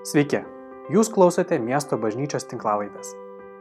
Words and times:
Sveiki, 0.00 0.38
jūs 0.88 1.10
klausote 1.12 1.58
miesto 1.60 1.98
bažnyčios 2.00 2.46
tinklavaitės. 2.48 3.10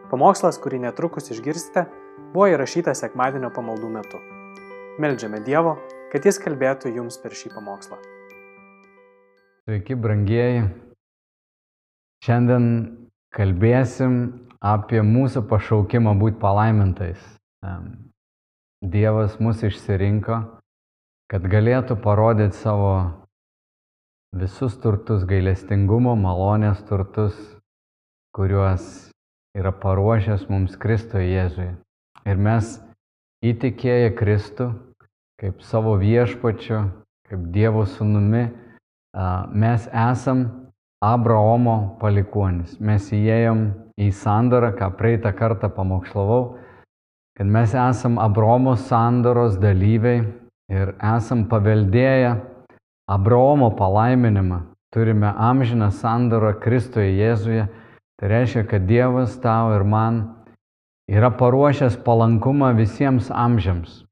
Pamokslas, 0.08 0.56
kurį 0.64 0.78
netrukus 0.86 1.28
išgirsite, 1.36 1.84
buvo 2.32 2.46
įrašytas 2.54 3.02
sekmadienio 3.04 3.50
pamaldų 3.52 3.90
metu. 3.92 4.22
Meldžiame 5.04 5.42
Dievo, 5.44 5.76
kad 6.14 6.24
Jis 6.24 6.40
kalbėtų 6.40 6.94
jums 6.96 7.20
per 7.20 7.36
šį 7.36 7.52
pamokslą. 7.58 8.00
Sveiki, 9.68 10.00
brangieji. 10.00 10.64
Šiandien 12.24 12.72
kalbėsim 13.36 14.18
apie 14.64 15.04
mūsų 15.04 15.44
pašaukimą 15.52 16.16
būti 16.24 16.40
palaimintais. 16.40 17.20
Dievas 18.80 19.42
mus 19.44 19.60
išsirinko, 19.68 20.40
kad 21.28 21.52
galėtų 21.52 22.00
parodyti 22.00 22.64
savo 22.64 23.19
visus 24.36 24.78
turtus, 24.82 25.24
gailestingumo, 25.26 26.16
malonės 26.16 26.84
turtus, 26.90 27.38
kuriuos 28.36 29.10
yra 29.58 29.74
paruošęs 29.74 30.46
mums 30.50 30.78
Kristoje 30.78 31.32
Jėzui. 31.32 31.72
Ir 32.30 32.38
mes 32.38 32.78
įtikėję 33.46 34.14
Kristų 34.20 34.70
kaip 35.40 35.62
savo 35.64 35.96
viešpačiu, 35.98 36.84
kaip 37.30 37.46
Dievo 37.56 37.86
sūnumi, 37.88 38.50
mes 39.56 39.88
esam 39.88 40.46
Abraomo 41.00 41.96
palikuonis. 42.02 42.76
Mes 42.84 43.08
įėjom 43.16 43.70
į 44.00 44.12
sandorą, 44.16 44.74
ką 44.76 44.92
praeitą 45.00 45.32
kartą 45.36 45.72
pamokslavau, 45.72 46.60
kad 47.40 47.48
mes 47.48 47.72
esam 47.72 48.20
Abraomo 48.20 48.76
sandoros 48.76 49.56
dalyviai 49.64 50.26
ir 50.70 50.94
esam 51.16 51.48
paveldėję 51.50 52.36
Abraomo 53.10 53.72
palaiminimą, 53.74 54.62
turime 54.94 55.34
amžiną 55.34 55.90
sandorą 55.92 56.54
Kristuje 56.62 57.16
Jėzuje, 57.18 57.66
tai 58.22 58.28
reiškia, 58.30 58.68
kad 58.70 58.86
Dievas 58.86 59.34
tau 59.42 59.74
ir 59.74 59.82
man 59.84 60.20
yra 61.10 61.32
paruošęs 61.34 61.98
palankumą 62.06 62.76
visiems 62.78 63.32
amžiams. 63.34 64.04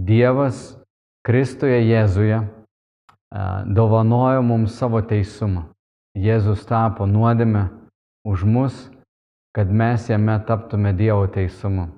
Dievas 0.00 0.78
Kristuje 1.26 1.82
Jėzuje 1.84 2.40
dovanojo 3.66 4.40
mums 4.42 4.78
savo 4.80 5.04
teisumą. 5.04 5.68
Jėzus 6.16 6.64
tapo 6.64 7.04
nuodėme 7.10 7.68
už 8.24 8.44
mus, 8.48 8.74
kad 9.52 9.68
mes 9.68 10.08
jame 10.08 10.38
taptume 10.46 10.94
Dievo 10.96 11.26
teisumu. 11.26 11.88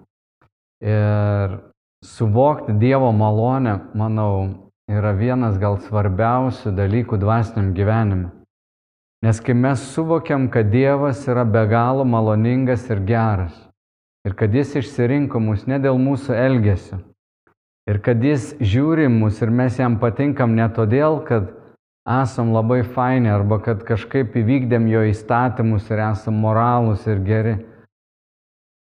Ir 0.82 1.58
suvokti 2.02 2.74
Dievo 2.80 3.12
malonę, 3.12 3.78
manau, 3.94 4.65
yra 4.86 5.10
vienas 5.18 5.58
gal 5.58 5.80
svarbiausių 5.82 6.70
dalykų 6.76 7.18
dvasiniam 7.18 7.72
gyvenime. 7.74 8.30
Nes 9.24 9.40
kai 9.42 9.56
mes 9.58 9.82
suvokiam, 9.94 10.46
kad 10.52 10.70
Dievas 10.70 11.24
yra 11.26 11.42
be 11.44 11.64
galo 11.66 12.04
maloningas 12.06 12.84
ir 12.92 13.00
geras, 13.08 13.56
ir 14.26 14.36
kad 14.38 14.54
Jis 14.54 14.76
išsirinko 14.82 15.40
mus 15.42 15.64
ne 15.66 15.80
dėl 15.82 15.98
mūsų 15.98 16.36
elgesio, 16.38 17.00
ir 17.90 17.98
kad 17.98 18.22
Jis 18.22 18.52
žiūri 18.60 19.08
mus 19.10 19.40
ir 19.42 19.50
mes 19.50 19.80
jam 19.80 19.96
patinkam 19.98 20.54
ne 20.54 20.68
todėl, 20.70 21.18
kad 21.26 21.50
esam 22.06 22.52
labai 22.54 22.84
faini 22.84 23.32
arba 23.32 23.58
kad 23.64 23.82
kažkaip 23.82 24.36
įvykdėm 24.38 24.86
jo 24.92 25.02
įstatymus 25.10 25.90
ir 25.90 26.04
esam 26.12 26.38
moralūs 26.44 27.08
ir 27.10 27.24
geri, 27.26 27.56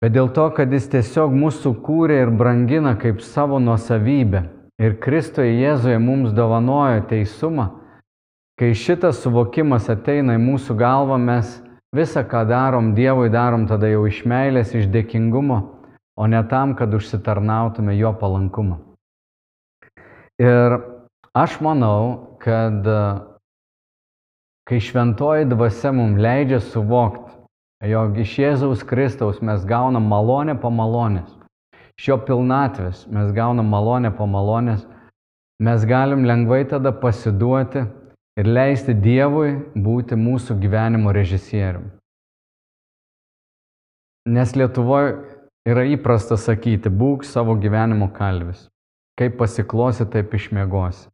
bet 0.02 0.12
dėl 0.12 0.28
to, 0.36 0.50
kad 0.52 0.68
Jis 0.68 0.90
tiesiog 0.92 1.32
mūsų 1.32 1.78
kūrė 1.80 2.20
ir 2.26 2.34
brangina 2.34 2.98
kaip 3.00 3.24
savo 3.24 3.62
nuosavybę 3.62 4.57
ir 4.78 4.98
Kristoje 5.02 5.56
Jėzuje 5.58 5.98
mums 6.02 6.34
dovanojo 6.34 7.02
teisumą, 7.10 7.68
kai 8.58 8.72
šitas 8.74 9.22
suvokimas 9.22 9.88
ateina 9.90 10.38
į 10.38 10.42
mūsų 10.42 10.76
galvą, 10.78 11.18
mes 11.22 11.58
visą, 11.94 12.24
ką 12.26 12.44
darom 12.48 12.92
Dievui, 12.94 13.30
darom 13.30 13.66
tada 13.70 13.90
jau 13.90 14.04
iš 14.08 14.24
meilės, 14.28 14.74
iš 14.74 14.88
dėkingumo, 14.92 15.60
o 16.18 16.26
ne 16.26 16.42
tam, 16.50 16.74
kad 16.78 16.94
užsitarnautume 16.94 17.96
jo 17.98 18.12
palankumą. 18.18 18.80
Ir 20.38 20.78
aš 21.34 21.58
manau, 21.62 22.36
kad 22.42 22.86
kai 24.68 24.78
šventoji 24.84 25.48
dvasia 25.48 25.94
mums 25.96 26.20
leidžia 26.20 26.60
suvokti, 26.62 27.34
jog 27.88 28.18
iš 28.18 28.34
Jėzaus 28.42 28.84
Kristaus 28.86 29.40
mes 29.42 29.64
gaunam 29.66 30.06
malonę 30.10 30.58
po 30.60 30.70
malonės, 30.70 31.30
šio 31.98 32.18
pilnatvės, 32.26 33.06
mes 33.10 33.32
gaunam 33.34 33.68
malonę 33.72 34.12
po 34.14 34.26
malonės, 34.30 34.84
mes 35.62 35.84
galim 35.88 36.24
lengvai 36.28 36.62
tada 36.70 36.92
pasiduoti 36.94 37.84
ir 38.38 38.46
leisti 38.46 38.94
Dievui 38.94 39.56
būti 39.74 40.18
mūsų 40.18 40.58
gyvenimo 40.62 41.12
režisieriumi. 41.14 41.90
Nes 44.28 44.52
Lietuvoje 44.54 45.16
yra 45.68 45.86
įprasta 45.88 46.36
sakyti, 46.36 46.90
būk 46.92 47.24
savo 47.24 47.56
gyvenimo 47.58 48.10
kalvis. 48.14 48.66
Kaip 49.18 49.38
pasiklosi, 49.40 50.06
taip 50.06 50.34
išmiegosi. 50.36 51.08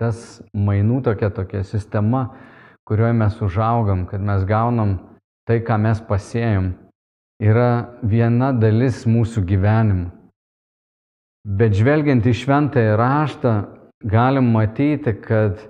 Tas 0.00 0.40
mainų 0.56 1.00
tokia 1.06 1.30
tokia 1.32 1.62
sistema, 1.64 2.26
kurioje 2.88 3.14
mes 3.16 3.38
užaugam, 3.44 4.04
kad 4.10 4.20
mes 4.24 4.44
gaunam 4.48 4.98
tai, 5.48 5.60
ką 5.64 5.78
mes 5.80 6.00
pasėjom, 6.08 6.72
yra 7.40 7.96
viena 8.04 8.52
dalis 8.52 9.06
mūsų 9.08 9.44
gyvenimo. 9.48 10.10
Bet 11.48 11.72
žvelgiant 11.78 12.26
į 12.28 12.34
šventąją 12.36 12.96
raštą, 13.00 13.52
galim 14.04 14.50
matyti, 14.52 15.14
kad 15.24 15.62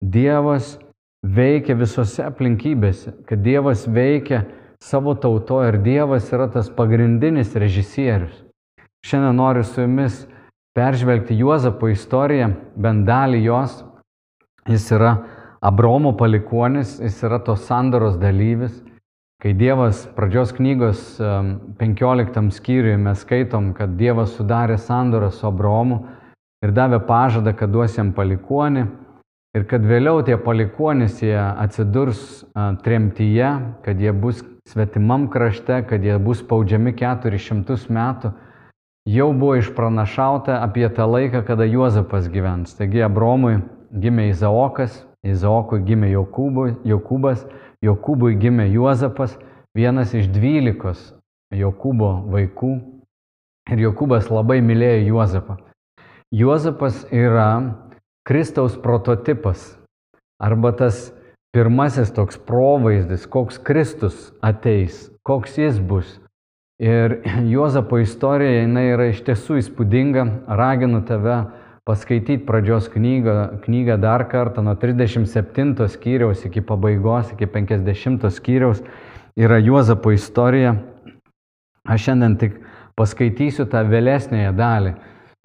Dievas 0.00 0.78
veikia 1.26 1.76
visose 1.76 2.24
aplinkybėse, 2.24 3.12
kad 3.28 3.42
Dievas 3.44 3.84
veikia 3.84 4.46
savo 4.80 5.14
tauto 5.18 5.60
ir 5.66 5.80
Dievas 5.84 6.30
yra 6.32 6.48
tas 6.52 6.70
pagrindinis 6.72 7.52
režisierius. 7.58 8.44
Šiandien 9.04 9.36
noriu 9.36 9.64
su 9.64 9.82
jumis 9.82 10.24
peržvelgti 10.76 11.36
Juozapo 11.36 11.90
istoriją, 11.92 12.52
bent 12.76 13.04
dalį 13.06 13.42
jos. 13.44 13.82
Jis 14.68 14.88
yra 14.96 15.16
Abromo 15.60 16.14
palikonis, 16.16 16.98
jis 17.02 17.22
yra 17.26 17.40
tos 17.44 17.66
sandoros 17.66 18.16
dalyvis. 18.20 18.78
Kai 19.38 19.52
Dievas 19.54 20.00
pradžios 20.16 20.50
knygos 20.50 21.20
15 21.78 22.50
skyriuje 22.50 22.96
mes 22.98 23.20
skaitom, 23.22 23.68
kad 23.70 23.92
Dievas 23.94 24.32
sudarė 24.34 24.74
sandorą 24.82 25.28
su 25.30 25.44
Abraomu 25.46 26.00
ir 26.66 26.72
davė 26.74 26.98
pažadą, 27.06 27.52
kad 27.54 27.70
duos 27.70 27.94
jam 27.94 28.10
palikonį 28.16 28.82
ir 29.54 29.66
kad 29.70 29.86
vėliau 29.86 30.24
tie 30.26 30.34
palikonis 30.42 31.22
jie 31.22 31.38
atsidurs 31.38 32.42
tremtyje, 32.82 33.52
kad 33.86 34.02
jie 34.02 34.10
bus 34.10 34.42
svetimam 34.66 35.28
krašte, 35.30 35.84
kad 35.86 36.02
jie 36.02 36.18
bus 36.18 36.42
spaudžiami 36.42 36.96
400 36.98 37.94
metų, 37.94 38.32
jau 39.06 39.28
buvo 39.38 39.54
išpranašauta 39.62 40.58
apie 40.66 40.90
tą 40.90 41.06
laiką, 41.06 41.44
kada 41.46 41.62
Juozapas 41.62 42.26
gyvens. 42.26 42.74
Taigi 42.74 43.06
Abromui 43.06 43.60
gimė 43.94 44.32
Izaokas, 44.32 45.04
Izaokui 45.22 45.78
gimė 45.86 46.10
Jokūbas, 46.10 47.46
Jokūbui 47.84 48.34
gimė 48.42 48.66
Juozapas, 48.72 49.36
vienas 49.76 50.14
iš 50.16 50.26
dvylikos 50.34 51.12
Jokūbo 51.54 52.10
vaikų. 52.32 52.72
Ir 53.68 53.82
Jokūbas 53.84 54.30
labai 54.32 54.58
mylėjo 54.64 55.12
Juozapą. 55.12 55.58
Juozapas 56.34 57.04
yra 57.14 57.50
Kristaus 58.28 58.74
prototipas 58.80 59.76
arba 60.42 60.72
tas 60.76 61.12
pirmasis 61.54 62.10
toks 62.16 62.36
provaizdis, 62.48 63.26
koks 63.30 63.60
Kristus 63.64 64.32
ateis, 64.44 65.06
koks 65.22 65.56
jis 65.60 65.78
bus. 65.78 66.18
Ir 66.82 67.20
Juozapo 67.52 67.98
istorija, 68.02 68.64
jinai 68.64 68.88
yra 68.92 69.08
iš 69.12 69.22
tiesų 69.26 69.62
įspūdinga. 69.62 70.26
Raginu 70.46 71.00
tave 71.06 71.38
paskaityti 71.88 72.44
pradžios 72.44 72.90
knygą, 72.92 73.60
knygą 73.64 73.96
dar 74.00 74.26
kartą 74.28 74.62
nuo 74.62 74.74
37 74.76 75.88
skyriaus 75.88 76.44
iki 76.44 76.60
pabaigos, 76.60 77.32
iki 77.32 77.46
50 77.46 78.28
skyriaus 78.30 78.82
yra 79.36 79.56
Juozapo 79.58 80.12
istorija. 80.12 80.74
Aš 81.88 82.02
šiandien 82.04 82.34
tik 82.36 82.58
paskaitysiu 82.98 83.64
tą 83.72 83.80
vėlesnėje 83.88 84.50
dalį, 84.58 84.92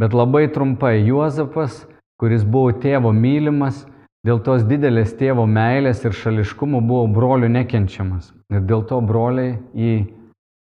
bet 0.01 0.17
labai 0.17 0.49
trumpai 0.51 0.97
Juozapas, 1.07 1.85
kuris 2.19 2.43
buvo 2.43 2.73
tėvo 2.75 3.13
mylimas, 3.15 3.85
dėl 4.27 4.41
tos 4.43 4.65
didelės 4.67 5.13
tėvo 5.15 5.45
meilės 5.47 6.03
ir 6.03 6.11
šališkumo 6.11 6.81
buvo 6.83 7.05
brolių 7.07 7.47
nekenčiamas. 7.55 8.33
Ir 8.51 8.65
dėl 8.67 8.83
to 8.89 8.99
broliai 8.99 9.61
jį 9.71 9.95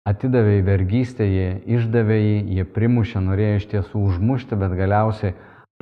atidavė 0.05 0.59
į 0.59 0.67
vergystę, 0.69 1.25
jie 1.25 1.49
išdavė 1.79 2.21
jį, 2.21 2.37
jie 2.59 2.69
primušė, 2.77 3.25
norėjo 3.25 3.63
iš 3.63 3.67
tiesų 3.73 4.05
užmušti, 4.11 4.61
bet 4.61 4.77
galiausiai 4.77 5.33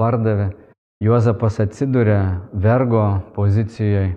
pardavė. 0.00 0.50
Juozapas 1.04 1.60
atsiduria 1.62 2.42
vergo 2.52 3.04
pozicijoje, 3.36 4.16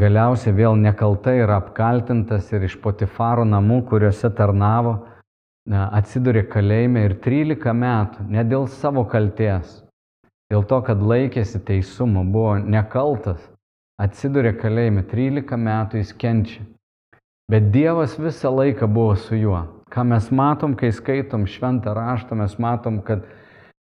galiausiai 0.00 0.54
vėl 0.56 0.78
nekaltai 0.80 1.40
yra 1.42 1.58
apkaltintas 1.60 2.52
ir 2.54 2.64
iš 2.68 2.78
Potifaro 2.80 3.44
namų, 3.44 3.82
kuriuose 3.90 4.30
tarnavo, 4.38 4.94
atsiduria 5.68 6.46
kalėjime 6.48 7.04
ir 7.04 7.18
13 7.24 7.74
metų, 7.76 8.28
ne 8.32 8.44
dėl 8.48 8.68
savo 8.78 9.04
kalties, 9.04 9.82
dėl 10.48 10.64
to, 10.64 10.80
kad 10.86 11.02
laikėsi 11.04 11.60
teisumo, 11.60 12.24
buvo 12.24 12.56
nekaltas, 12.62 13.42
atsiduria 14.00 14.54
kalėjime, 14.56 15.04
13 15.10 15.58
metų 15.68 16.00
jis 16.00 16.14
kenčia. 16.16 16.64
Bet 17.48 17.70
Dievas 17.72 18.16
visą 18.20 18.52
laiką 18.52 18.86
buvo 18.88 19.16
su 19.16 19.36
juo. 19.36 19.66
Ką 19.88 20.04
mes 20.04 20.28
matom, 20.30 20.74
kai 20.76 20.90
skaitom 20.92 21.46
šventą 21.48 21.94
raštą, 21.96 22.36
mes 22.36 22.58
matom, 22.60 23.00
kad 23.00 23.24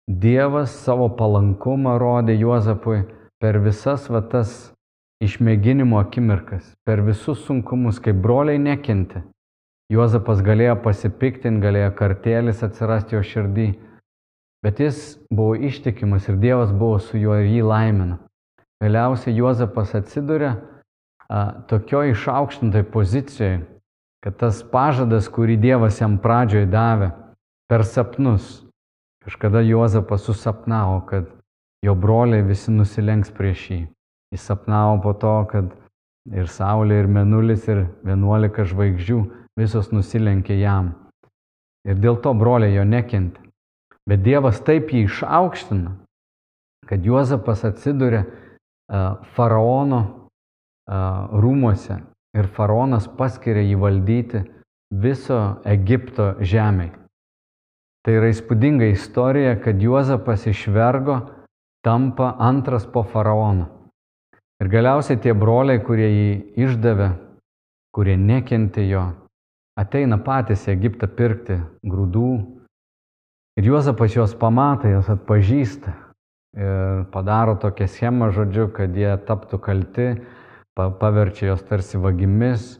Dievas 0.07 0.71
savo 0.71 1.09
palankumą 1.19 1.97
rodė 1.99 2.37
Juozapui 2.39 3.01
per 3.43 3.57
visas 3.59 4.05
vatas 4.07 4.71
išmėginimo 5.19 5.97
akimirkas, 5.99 6.69
per 6.87 7.01
visus 7.03 7.41
sunkumus, 7.43 7.99
kai 7.99 8.13
broliai 8.15 8.61
nekenti. 8.61 9.19
Juozapas 9.91 10.39
galėjo 10.43 10.77
pasipiktinti, 10.83 11.63
galėjo 11.63 11.91
kartėlis 11.99 12.63
atsirasti 12.63 13.17
jo 13.17 13.21
širdį, 13.23 13.67
bet 14.63 14.79
jis 14.79 15.17
buvo 15.27 15.55
ištikimas 15.55 16.27
ir 16.31 16.39
Dievas 16.39 16.71
buvo 16.71 16.99
su 17.03 17.19
juo 17.19 17.35
ir 17.39 17.49
jį 17.51 17.65
laimina. 17.67 18.17
Galiausiai 18.83 19.35
Juozapas 19.35 19.91
atsiduria 19.97 20.53
tokioje 21.67 22.13
išaukštintai 22.15 22.85
pozicijoje, 22.93 23.59
kad 24.23 24.39
tas 24.39 24.63
pažadas, 24.63 25.27
kurį 25.27 25.59
Dievas 25.59 25.99
jam 25.99 26.15
pradžioje 26.19 26.69
davė 26.71 27.11
per 27.67 27.83
sapnus, 27.83 28.66
kažkada 29.27 29.59
Juozapas 29.59 30.23
susapnavo, 30.23 31.01
kad 31.09 31.25
jo 31.83 31.95
broliai 31.95 32.45
visi 32.47 32.71
nusilenks 32.71 33.33
prieš 33.35 33.65
jį. 33.71 33.81
Jis 34.31 34.45
sapnavo 34.47 35.01
po 35.03 35.11
to, 35.19 35.33
kad 35.51 35.73
ir 36.31 36.47
Saulė, 36.47 37.01
ir 37.03 37.09
Menulis, 37.11 37.67
ir 37.67 37.85
vienuolika 38.07 38.63
žvaigždžių 38.67 39.19
visos 39.59 39.91
nusilenkė 39.91 40.55
jam. 40.61 40.93
Ir 41.87 41.99
dėl 41.99 42.19
to 42.23 42.31
broliai 42.35 42.75
jo 42.75 42.85
nekentė. 42.87 43.43
Bet 44.07 44.23
Dievas 44.23 44.61
taip 44.63 44.93
jį 44.95 45.03
išaukština, 45.09 45.91
kad 46.87 47.03
Juozapas 47.03 47.65
atsiduria 47.67 48.23
faraono 49.35 50.29
rūmuose 50.87 51.99
ir 52.37 52.47
faraonas 52.55 53.09
paskiria 53.19 53.65
jį 53.67 53.81
valdyti 53.83 54.45
viso 55.03 55.41
Egipto 55.67 56.37
žemėje. 56.39 56.95
Tai 58.05 58.13
yra 58.15 58.29
įspūdinga 58.31 58.91
istorija, 58.93 59.57
kad 59.61 59.81
Juozapas 59.83 60.45
iš 60.47 60.67
vergo 60.71 61.19
tampa 61.85 62.33
antras 62.39 62.85
po 62.85 63.03
faraono. 63.03 63.67
Ir 64.63 64.71
galiausiai 64.73 65.19
tie 65.21 65.35
broliai, 65.37 65.79
kurie 65.85 66.07
jį 66.09 66.29
išdavė, 66.65 67.11
kurie 67.93 68.15
nekentė 68.17 68.87
jo, 68.89 69.03
ateina 69.77 70.17
patys 70.17 70.65
į 70.65 70.73
Egiptą 70.73 71.09
pirkti 71.13 71.59
grūdų. 71.85 72.31
Ir 73.57 73.69
Juozapas 73.69 74.15
juos 74.17 74.33
pamato, 74.37 74.89
juos 74.89 75.09
atpažįsta 75.13 75.93
ir 76.57 77.05
padaro 77.13 77.55
tokią 77.61 77.87
schemą, 77.89 78.31
žodžiu, 78.33 78.67
kad 78.73 78.95
jie 78.97 79.13
taptų 79.27 79.59
kalti, 79.61 80.07
paverčia 80.77 81.51
jos 81.51 81.63
tarsi 81.69 82.01
vagimis, 82.01 82.77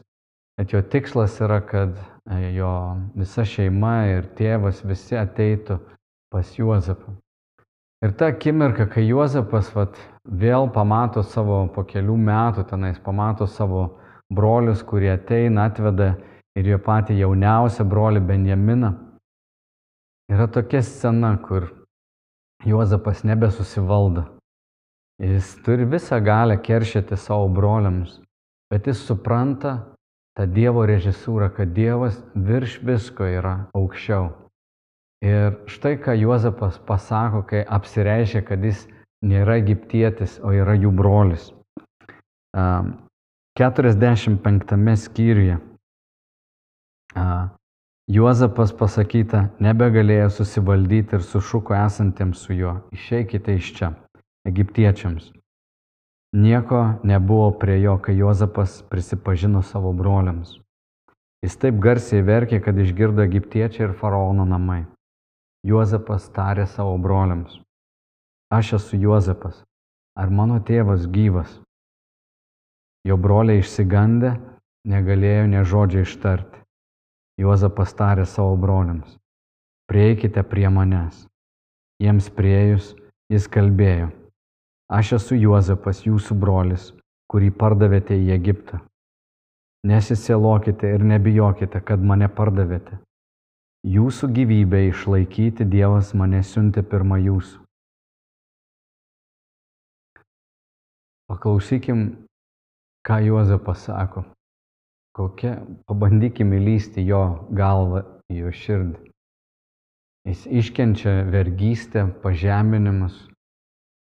bet 0.58 0.72
jo 0.72 0.82
tikslas 0.82 1.38
yra, 1.40 1.60
kad 1.60 1.94
e, 2.26 2.52
jo 2.56 2.72
visa 3.14 3.44
šeima 3.46 3.94
ir 4.10 4.26
tėvas 4.38 4.82
visi 4.84 5.16
ateitų 5.16 5.78
pas 6.34 6.50
Juozapą. 6.58 7.14
Ir 8.02 8.12
ta 8.18 8.28
akimirka, 8.30 8.86
kai 8.90 9.06
Juozapas 9.06 9.70
vat, 9.74 9.96
vėl 10.26 10.68
pamato 10.74 11.22
savo, 11.22 11.64
po 11.74 11.82
kelių 11.86 12.16
metų 12.26 12.66
tenais 12.70 12.98
pamato 13.02 13.46
savo 13.46 13.98
brolius, 14.30 14.82
kurie 14.86 15.10
ateina, 15.14 15.66
atveda 15.70 16.12
ir 16.58 16.72
jo 16.74 16.78
patį 16.82 17.20
jauniausią 17.22 17.86
brolį 17.88 18.22
Benjaminą, 18.26 18.92
yra 20.30 20.46
tokia 20.50 20.82
scena, 20.82 21.36
kur 21.42 21.70
Juozapas 22.66 23.22
nebesusivaldo. 23.26 24.26
Jis 25.22 25.54
turi 25.66 25.86
visą 25.86 26.18
galę 26.22 26.58
keršyti 26.62 27.16
savo 27.18 27.48
broliams, 27.50 28.20
bet 28.70 28.86
jis 28.86 29.00
supranta 29.06 29.78
tą 30.38 30.46
Dievo 30.46 30.86
režisūrą, 30.86 31.50
kad 31.56 31.74
Dievas 31.74 32.20
virš 32.34 32.78
visko 32.86 33.26
yra 33.26 33.66
aukščiau. 33.74 34.30
Ir 35.26 35.58
štai 35.66 35.96
ką 35.98 36.14
Juozapas 36.14 36.78
pasako, 36.86 37.42
kai 37.42 37.64
apsireiškia, 37.66 38.44
kad 38.46 38.62
jis 38.62 38.84
nėra 39.26 39.58
egiptietis, 39.58 40.38
o 40.46 40.54
yra 40.54 40.78
jų 40.78 40.94
brolis. 40.94 41.50
45 43.58 44.96
skyriuje 45.02 45.58
Juozapas 48.08 48.70
pasakyta, 48.72 49.50
nebegalėjo 49.60 50.30
susivaldyti 50.38 51.18
ir 51.18 51.24
sušuko 51.26 51.74
esantiems 51.76 52.46
su 52.46 52.54
juo, 52.56 52.78
išeikite 52.94 53.58
iš 53.58 53.74
čia 53.74 53.90
egiptiečiams. 54.48 55.32
Nieko 56.32 57.00
nebuvo 57.02 57.50
prie 57.58 57.80
jo, 57.82 57.98
kai 57.98 58.16
Jozapas 58.16 58.82
prisipažino 58.90 59.62
savo 59.62 59.92
broliams. 59.92 60.58
Jis 61.40 61.56
taip 61.56 61.78
garsiai 61.80 62.20
verkė, 62.26 62.58
kad 62.60 62.76
išgirdo 62.76 63.22
egiptiečiai 63.24 63.86
ir 63.88 63.94
faraono 63.96 64.44
namai. 64.44 64.82
Juozapas 65.64 66.28
tarė 66.34 66.66
savo 66.66 66.98
broliams. 66.98 67.56
Aš 68.52 68.74
esu 68.80 69.00
Juozapas. 69.00 69.62
Ar 70.18 70.28
mano 70.30 70.58
tėvas 70.60 71.06
gyvas? 71.08 71.48
Jo 73.06 73.16
broliai 73.16 73.62
išsigandę 73.62 74.34
negalėjo 74.84 75.46
ne 75.48 75.64
žodžio 75.64 76.04
ištarti. 76.04 76.60
Juozapas 77.40 77.94
tarė 77.94 78.26
savo 78.26 78.56
broliams. 78.58 79.16
Prieikite 79.88 80.42
prie 80.44 80.68
manęs. 80.68 81.24
Jiems 82.02 82.28
priejus 82.34 82.92
jis 83.32 83.46
kalbėjo. 83.48 84.10
Aš 84.88 85.18
esu 85.18 85.36
Juozapas, 85.36 86.06
jūsų 86.06 86.34
brolis, 86.40 86.92
kurį 87.28 87.50
pardavėte 87.60 88.16
į 88.16 88.30
Egiptą. 88.38 88.80
Nesisielokite 89.84 90.88
ir 90.96 91.04
nebijokite, 91.04 91.82
kad 91.84 92.00
mane 92.00 92.30
pardavėte. 92.32 92.96
Jūsų 93.84 94.30
gyvybę 94.32 94.80
išlaikyti 94.88 95.68
Dievas 95.68 96.14
mane 96.16 96.40
siuntė 96.40 96.82
pirmą 96.82 97.20
jūsų. 97.20 97.60
Paklausykim, 101.28 102.02
ką 103.04 103.20
Juozapas 103.28 103.84
sako. 103.90 104.24
Kokia, 105.12 105.58
pabandykim 105.84 106.56
įlysti 106.56 107.04
jo 107.04 107.22
galvą 107.52 108.06
jo 108.32 108.56
širdį. 108.56 109.12
Jis 110.32 110.48
iškenčia 110.48 111.28
vergystę, 111.28 112.08
pažeminimus, 112.24 113.27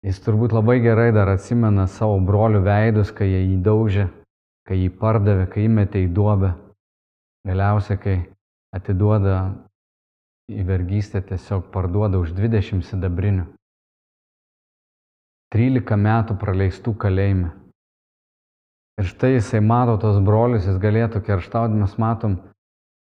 Jis 0.05 0.19
turbūt 0.21 0.53
labai 0.53 0.77
gerai 0.83 1.09
dar 1.15 1.31
atsimena 1.31 1.87
savo 1.89 2.19
brolių 2.21 2.59
veidus, 2.67 3.09
kai 3.09 3.25
jie 3.25 3.39
jį 3.41 3.55
daužė, 3.65 4.03
kai 4.69 4.77
jį 4.83 4.91
pardavė, 4.99 5.47
kai 5.49 5.63
įmetė 5.65 6.03
į 6.05 6.11
duobę. 6.13 6.51
Galiausiai, 7.45 7.97
kai 8.03 8.15
atiduoda 8.77 9.39
į 10.53 10.67
vergystę, 10.67 11.23
tiesiog 11.25 11.71
parduoda 11.73 12.21
už 12.21 12.35
20 12.37 12.85
sidabrinių. 12.85 13.47
13 15.55 15.97
metų 16.05 16.37
praleistų 16.37 16.93
kalėjime. 17.01 17.49
Ir 19.01 19.09
štai 19.09 19.33
jisai 19.39 19.59
mato 19.65 19.97
tos 19.99 20.21
brolius, 20.21 20.69
jis 20.69 20.77
galėtų 20.85 21.25
kerštauti, 21.25 21.81
mes 21.81 21.97
matom, 21.97 22.37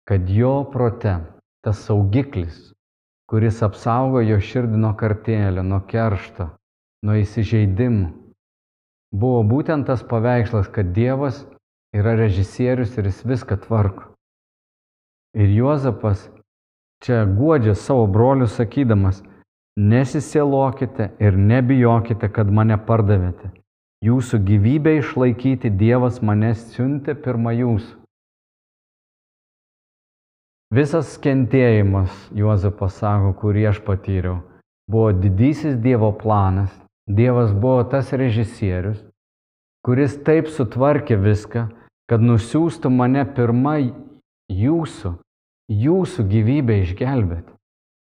kad 0.06 0.30
jo 0.30 0.60
prote 0.70 1.18
tas 1.66 1.82
saugiklis, 1.82 2.72
kuris 3.26 3.66
apsaugo 3.66 4.22
jo 4.22 4.38
širdį 4.38 4.86
nuo 4.86 4.94
kartėlio, 4.98 5.66
nuo 5.66 5.82
keršto, 5.90 6.52
nuo 7.06 7.18
įsižeidimų. 7.22 8.12
Buvo 9.12 9.42
būtent 9.44 9.90
tas 9.90 10.04
paveikslas, 10.08 10.70
kad 10.72 10.94
Dievas 10.96 11.42
yra 11.96 12.14
režisierius 12.16 12.96
ir 12.98 13.10
jis 13.10 13.24
viską 13.28 13.58
tvarko. 13.66 14.12
Ir 15.36 15.52
Juozapas 15.52 16.30
čia 17.04 17.26
guodžia 17.26 17.76
savo 17.76 18.06
brolius 18.08 18.56
sakydamas, 18.60 19.24
nesisielokite 19.80 21.12
ir 21.20 21.38
nebijokite, 21.38 22.30
kad 22.32 22.52
mane 22.52 22.78
pardavėte. 22.78 23.52
Jūsų 24.06 24.40
gyvybę 24.46 24.96
išlaikyti 25.00 25.70
Dievas 25.78 26.22
mane 26.26 26.54
siuntė 26.58 27.16
pirmą 27.16 27.54
jūsų. 27.54 27.98
Visas 30.72 31.18
kentėjimas, 31.20 32.14
Juozapas 32.32 32.96
sako, 33.02 33.34
kurį 33.42 33.68
aš 33.74 33.82
patyriau, 33.84 34.40
buvo 34.88 35.12
didysis 35.12 35.76
Dievo 35.84 36.14
planas 36.16 36.72
Dievas 37.12 37.52
buvo 37.52 37.84
tas 37.84 38.14
režisierius, 38.16 39.02
kuris 39.84 40.14
taip 40.24 40.48
sutvarkė 40.48 41.18
viską, 41.20 41.66
kad 42.08 42.24
nusiųstų 42.24 42.92
mane 42.94 43.26
pirmą 43.36 43.74
jūsų, 44.48 45.12
jūsų 45.72 46.26
gyvybę 46.32 46.78
išgelbėti. 46.86 47.52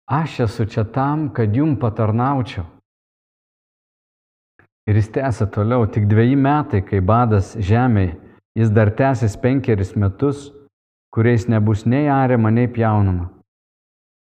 Aš 0.07 0.45
esu 0.47 0.67
čia 0.71 0.85
tam, 0.85 1.27
kad 1.35 1.57
jum 1.57 1.75
patarnaučiau. 1.81 2.69
Ir 4.87 5.01
jis 5.01 5.11
tęsia 5.17 5.49
toliau, 5.51 5.89
tik 5.91 6.07
dviejį 6.07 6.37
metai, 6.39 6.85
kai 6.85 7.01
badas 7.01 7.55
žemėje, 7.57 8.15
jis 8.55 8.71
dar 8.71 8.93
tęsis 8.95 9.35
penkeris 9.41 9.95
metus, 9.97 10.53
kuriais 11.11 11.49
nebus 11.51 11.83
nei 11.89 12.07
ariama, 12.13 12.53
nei 12.53 12.71
pjaunama. 12.71 13.31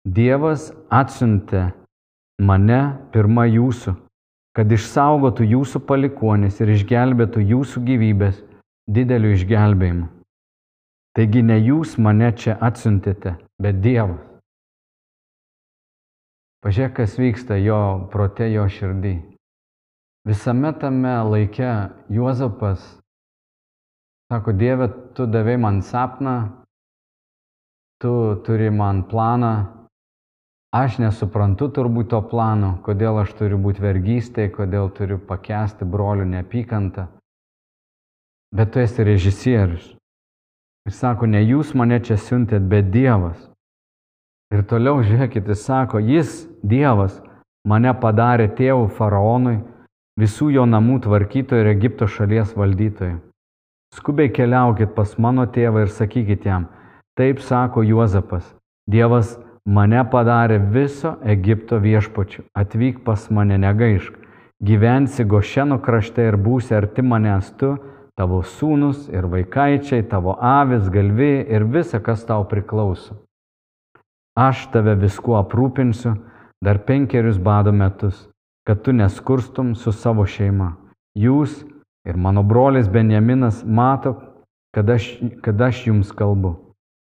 Dievas 0.06 0.70
atsiuntė 0.94 1.74
mane 2.40 2.82
pirmą 3.12 3.50
jūsų 3.50 3.98
kad 4.56 4.72
išsaugotų 4.72 5.48
jūsų 5.52 5.82
palikonis 5.88 6.62
ir 6.64 6.72
išgelbėtų 6.76 7.44
jūsų 7.52 7.84
gyvybės 7.90 8.40
dideliu 8.88 9.34
išgelbėjimu. 9.36 10.08
Taigi 11.16 11.44
ne 11.48 11.58
jūs 11.60 11.96
mane 12.00 12.32
čia 12.36 12.58
atsiuntėte, 12.64 13.38
bet 13.62 13.80
Dievas. 13.84 14.24
Pažiūrėk, 16.66 16.96
kas 16.98 17.16
vyksta 17.20 17.60
jo 17.62 17.80
prote, 18.12 18.48
jo 18.52 18.66
širdį. 18.68 19.16
Visame 20.26 20.72
tame 20.82 21.14
laike 21.30 21.72
Juozapas 22.10 22.84
sako, 24.32 24.52
Dieve, 24.52 24.88
tu 25.14 25.26
davai 25.26 25.58
man 25.58 25.82
sapną, 25.82 26.50
tu 28.02 28.42
turi 28.44 28.70
man 28.72 29.04
planą, 29.04 29.85
Aš 30.75 30.98
nesuprantu 31.00 31.70
turbūt 31.72 32.10
to 32.12 32.20
plano, 32.27 32.74
kodėl 32.84 33.22
aš 33.22 33.29
turiu 33.39 33.55
būti 33.63 33.79
vergystėje, 33.79 34.51
kodėl 34.58 34.89
turiu 34.91 35.15
pakęsti 35.24 35.88
brolių 35.88 36.25
neapykantą. 36.34 37.05
Bet 38.55 38.74
tu 38.74 38.82
esi 38.84 39.05
režisierius. 39.08 39.94
Ir 40.86 40.96
sako, 40.98 41.29
ne 41.32 41.39
jūs 41.39 41.72
mane 41.79 42.01
čia 42.03 42.17
siuntėt, 42.20 42.67
bet 42.67 42.91
Dievas. 42.91 43.39
Ir 44.51 44.65
toliau 44.67 45.00
žiūrėkit, 45.00 45.48
jis 45.48 45.63
sako, 45.63 46.03
jis, 46.03 46.44
Dievas, 46.60 47.22
mane 47.63 47.96
padarė 47.96 48.50
tėvų 48.60 48.89
faraonui, 49.00 49.62
visų 50.20 50.51
jo 50.58 50.67
namų 50.67 51.00
tvarkytojų 51.08 51.63
ir 51.63 51.72
Egipto 51.72 52.10
šalies 52.12 52.51
valdytojų. 52.60 53.22
Skubiai 53.96 54.27
keliaukit 54.27 54.91
pas 54.91 55.15
mano 55.17 55.48
tėvą 55.48 55.88
ir 55.88 55.96
sakykit 55.96 56.46
jam, 56.51 56.67
taip 57.15 57.39
sako 57.39 57.88
Juozapas, 57.88 58.51
Dievas 58.91 59.38
Mane 59.65 60.03
padarė 60.05 60.60
viso 60.60 61.15
Egipto 61.25 61.79
viešpačiu. 61.81 62.43
Atvyk 62.53 63.01
pas 63.05 63.29
mane 63.34 63.57
negaišk. 63.57 64.13
Gyvensi 64.62 65.25
Gošeno 65.25 65.79
krašte 65.81 66.27
ir 66.29 66.38
būsi 66.38 66.75
arti 66.77 67.01
manęs 67.01 67.50
tu, 67.57 67.74
tavo 68.15 68.43
sūnus 68.45 69.10
ir 69.10 69.25
vaikaičiai, 69.25 70.05
tavo 70.05 70.38
avis, 70.38 70.86
galvi 70.89 71.41
ir 71.50 71.65
visa, 71.65 72.00
kas 72.00 72.24
tau 72.29 72.45
priklauso. 72.45 73.17
Aš 74.38 74.67
tave 74.72 74.93
viskuo 75.01 75.39
aprūpinsiu 75.41 76.13
dar 76.63 76.79
penkerius 76.86 77.41
bado 77.41 77.74
metus, 77.74 78.29
kad 78.67 78.84
tu 78.86 78.93
neskurstum 78.93 79.74
su 79.75 79.91
savo 79.91 80.27
šeima. 80.29 80.75
Jūs 81.17 81.63
ir 82.05 82.17
mano 82.17 82.43
brolis 82.43 82.88
Benjaminas 82.88 83.63
mato, 83.65 84.13
kad 84.75 84.89
aš, 84.89 85.10
kad 85.41 85.62
aš 85.62 85.88
jums 85.88 86.13
kalbu. 86.13 86.53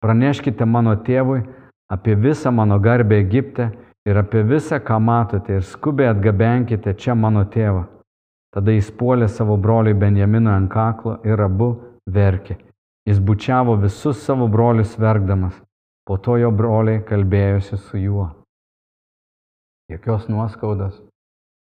Praneškite 0.02 0.66
mano 0.66 0.96
tėvui, 0.96 1.44
apie 1.92 2.16
visą 2.16 2.52
mano 2.52 2.80
garbę 2.80 3.16
Egipte 3.16 3.72
ir 4.06 4.18
apie 4.18 4.44
visą, 4.44 4.80
ką 4.80 5.00
matote, 5.00 5.60
ir 5.60 5.64
skubiai 5.64 6.14
atgabenkite 6.14 6.94
čia 6.96 7.16
mano 7.16 7.46
tėvą. 7.46 7.86
Tada 8.54 8.74
jis 8.74 8.90
puolė 8.92 9.28
savo 9.30 9.58
broliui 9.58 9.94
Benjamino 9.94 10.50
ant 10.56 10.72
kaklo 10.72 11.20
ir 11.26 11.42
abu 11.42 11.76
verkė. 12.10 12.58
Jis 13.06 13.20
bučiavo 13.20 13.76
visus 13.82 14.22
savo 14.26 14.48
brolius 14.48 14.96
verkdamas. 15.00 15.54
Po 16.06 16.18
to 16.18 16.38
jo 16.42 16.50
broliai 16.52 17.04
kalbėjosi 17.06 17.78
su 17.78 17.98
juo. 18.02 18.26
Jokios 19.90 20.28
nuoskaudos, 20.30 21.02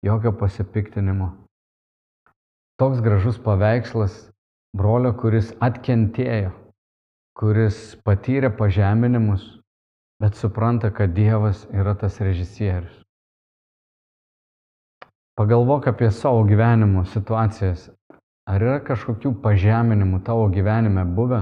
jokio 0.04 0.32
pasipiktinimo. 0.32 1.32
Toks 2.80 3.00
gražus 3.04 3.40
paveikslas 3.40 4.16
brolio, 4.76 5.14
kuris 5.16 5.54
atkentėjo, 5.64 6.52
kuris 7.40 7.96
patyrė 8.04 8.52
pažeminimus, 8.56 9.55
bet 10.22 10.36
supranta, 10.36 10.92
kad 10.94 11.14
Dievas 11.14 11.66
yra 11.74 11.96
tas 11.96 12.20
režisierius. 12.22 13.02
Pagalvok 15.36 15.88
apie 15.88 16.12
savo 16.12 16.44
gyvenimo 16.48 17.04
situacijas. 17.12 17.90
Ar 18.48 18.62
yra 18.62 18.80
kažkokių 18.86 19.34
pažeminimų 19.42 20.22
tavo 20.24 20.46
gyvenime 20.54 21.02
buvę, 21.18 21.42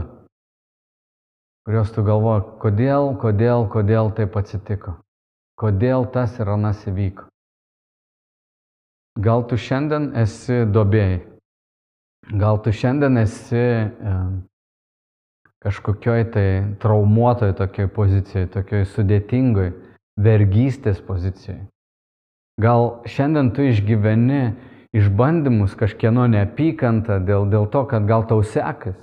kurios 1.68 1.92
tu 1.92 2.04
galvoji, 2.08 2.46
kodėl, 2.64 3.12
kodėl, 3.20 3.68
kodėl 3.70 4.12
taip 4.16 4.38
atsitiko, 4.40 4.96
kodėl 5.60 6.08
tas 6.16 6.40
ir 6.40 6.50
anas 6.56 6.82
įvyko. 6.88 7.28
Gal 9.20 9.44
tu 9.46 9.60
šiandien 9.60 10.10
esi 10.18 10.64
dobėjai, 10.74 11.20
gal 12.40 12.58
tu 12.64 12.74
šiandien 12.74 13.20
esi 13.22 13.66
kažkokioj 15.64 16.26
tai 16.32 16.48
traumuotoj 16.84 17.54
tokioj 17.56 17.88
pozicijoj, 17.96 18.50
tokioj 18.52 18.86
sudėtingoj 18.92 19.72
vergystės 20.20 21.00
pozicijoj. 21.04 21.64
Gal 22.62 22.90
šiandien 23.10 23.50
tu 23.56 23.66
išgyveni 23.66 24.42
išbandymus 24.94 25.74
kažkieno 25.80 26.28
neapykantą 26.30 27.18
dėl, 27.26 27.48
dėl 27.50 27.66
to, 27.72 27.86
kad 27.90 28.06
gal 28.06 28.28
tau 28.30 28.44
sekas 28.46 29.00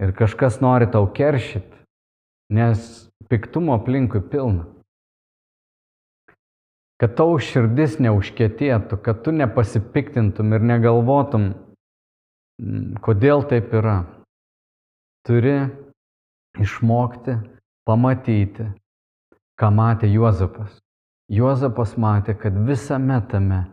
ir 0.00 0.12
kažkas 0.16 0.60
nori 0.62 0.86
tau 0.92 1.08
keršyti, 1.10 1.80
nes 2.54 3.08
piktumo 3.32 3.74
aplinkui 3.80 4.22
pilna. 4.22 4.68
Kad 7.00 7.16
tau 7.16 7.38
širdis 7.40 7.96
neužkėtėtų, 8.04 9.00
kad 9.00 9.24
tu 9.24 9.32
nepasipiktintum 9.32 10.52
ir 10.52 10.64
negalvotum, 10.68 11.52
kodėl 13.00 13.46
taip 13.48 13.72
yra 13.72 14.02
turi 15.26 15.68
išmokti 16.60 17.36
pamatyti, 17.86 18.70
ką 19.60 19.70
matė 19.74 20.10
Juozapas. 20.10 20.78
Juozapas 21.30 21.94
matė, 22.00 22.34
kad 22.34 22.56
visame 22.66 23.20
tame 23.30 23.64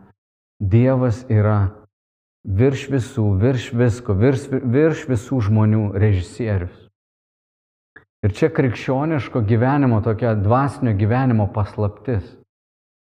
Dievas 0.58 1.24
yra 1.30 1.70
virš 2.44 2.88
visų, 2.90 3.24
virš 3.38 3.70
visko, 3.78 4.14
virš, 4.14 4.48
virš 4.50 5.04
visų 5.10 5.40
žmonių 5.48 5.82
režisierius. 5.98 6.74
Ir 8.26 8.34
čia 8.34 8.50
krikščioniško 8.50 9.44
gyvenimo, 9.46 10.00
tokia 10.02 10.34
dvasinio 10.34 10.96
gyvenimo 10.98 11.46
paslaptis, 11.54 12.24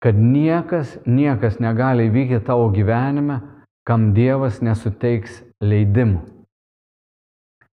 kad 0.04 0.16
niekas, 0.16 0.96
niekas 1.04 1.60
negali 1.64 2.08
įvykti 2.08 2.40
tavo 2.48 2.70
gyvenime, 2.72 3.42
kam 3.84 4.14
Dievas 4.16 4.62
nesuteiks 4.64 5.42
leidimų. 5.64 6.33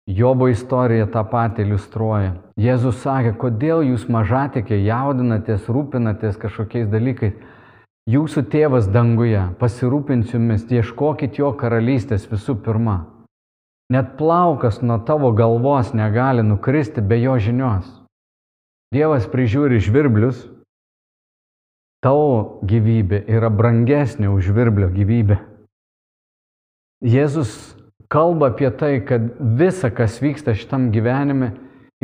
Jobo 0.08 0.46
istorija 0.48 1.04
tą 1.12 1.20
patį 1.28 1.66
iliustruoja. 1.66 2.30
Jėzus 2.56 3.02
sakė, 3.02 3.34
kodėl 3.36 3.82
jūs 3.90 4.06
mažatikė 4.08 4.78
jaudinatės, 4.80 5.68
rūpinatės 5.68 6.38
kažkokiais 6.40 6.88
dalykais. 6.88 7.34
Jūsų 8.08 8.46
tėvas 8.48 8.88
danguje 8.88 9.42
pasirūpins 9.60 10.32
jumis, 10.32 10.64
ieškokit 10.72 11.36
jo 11.36 11.52
karalystės 11.60 12.24
visų 12.30 12.56
pirma. 12.64 13.02
Net 13.92 14.16
plaukas 14.16 14.80
nuo 14.80 14.96
tavo 15.04 15.28
galvos 15.36 15.92
negali 15.92 16.40
nukristi 16.40 17.04
be 17.04 17.20
jo 17.20 17.36
žinios. 17.36 17.84
Dievas 18.96 19.28
prižiūri 19.28 19.76
žvirblius, 19.84 20.46
tavo 22.00 22.64
gyvybė 22.64 23.26
yra 23.28 23.52
brangesnė 23.52 24.32
už 24.32 24.48
žvirblio 24.48 24.88
gyvybę. 24.88 25.36
Jėzus 27.04 27.76
kalba 28.12 28.52
apie 28.52 28.70
tai, 28.70 29.00
kad 29.04 29.30
visa, 29.38 29.90
kas 29.90 30.20
vyksta 30.22 30.54
šitam 30.56 30.90
gyvenime, 30.94 31.52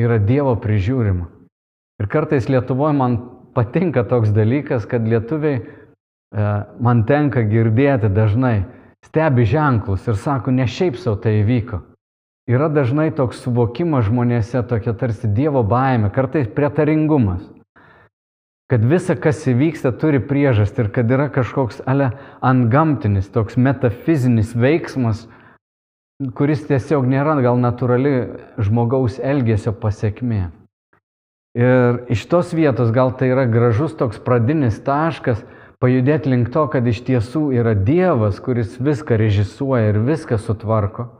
yra 0.00 0.18
Dievo 0.18 0.54
prižiūrima. 0.60 1.28
Ir 2.02 2.10
kartais 2.10 2.48
Lietuvoje 2.50 2.96
man 2.98 3.18
patinka 3.54 4.04
toks 4.04 4.34
dalykas, 4.34 4.86
kad 4.90 5.06
lietuviai 5.06 5.60
e, 5.60 5.64
man 6.82 7.04
tenka 7.06 7.44
girdėti 7.46 8.10
dažnai, 8.10 8.64
stebi 9.06 9.46
ženklus 9.46 10.08
ir 10.10 10.18
sako, 10.18 10.50
ne 10.50 10.66
šiaip 10.66 10.98
savo 10.98 11.16
tai 11.22 11.38
įvyko. 11.42 11.80
Yra 12.50 12.68
dažnai 12.68 13.08
toks 13.16 13.40
suvokimas 13.40 14.08
žmonėse, 14.10 14.60
tokia 14.68 14.92
tarsi 15.00 15.30
Dievo 15.32 15.62
baime, 15.64 16.10
kartais 16.12 16.50
prietaringumas. 16.50 17.46
Kad 18.68 18.84
visa, 18.88 19.14
kas 19.16 19.42
įvyksta, 19.48 19.92
turi 20.00 20.18
priežastį 20.24 20.84
ir 20.84 20.90
kad 20.92 21.10
yra 21.12 21.30
kažkoks 21.32 21.82
ale 21.88 22.10
antgamtinis, 22.44 23.30
toks 23.32 23.56
metafizinis 23.60 24.52
veiksmas, 24.56 25.26
kuris 26.32 26.64
tiesiog 26.68 27.06
nėra 27.10 27.36
gal 27.44 27.58
natūrali 27.60 28.14
žmogaus 28.62 29.18
elgesio 29.20 29.74
pasiekmė. 29.76 30.48
Ir 31.54 32.00
iš 32.10 32.24
tos 32.30 32.50
vietos 32.56 32.90
gal 32.94 33.12
tai 33.14 33.30
yra 33.30 33.44
gražus 33.46 33.94
toks 33.94 34.18
pradinis 34.18 34.80
taškas 34.82 35.44
pajudėti 35.82 36.32
link 36.32 36.50
to, 36.54 36.64
kad 36.72 36.86
iš 36.86 37.02
tiesų 37.06 37.50
yra 37.60 37.74
Dievas, 37.76 38.40
kuris 38.42 38.78
viską 38.80 39.18
režisuoja 39.20 39.92
ir 39.92 40.00
viską 40.02 40.38
sutvarko. 40.40 41.10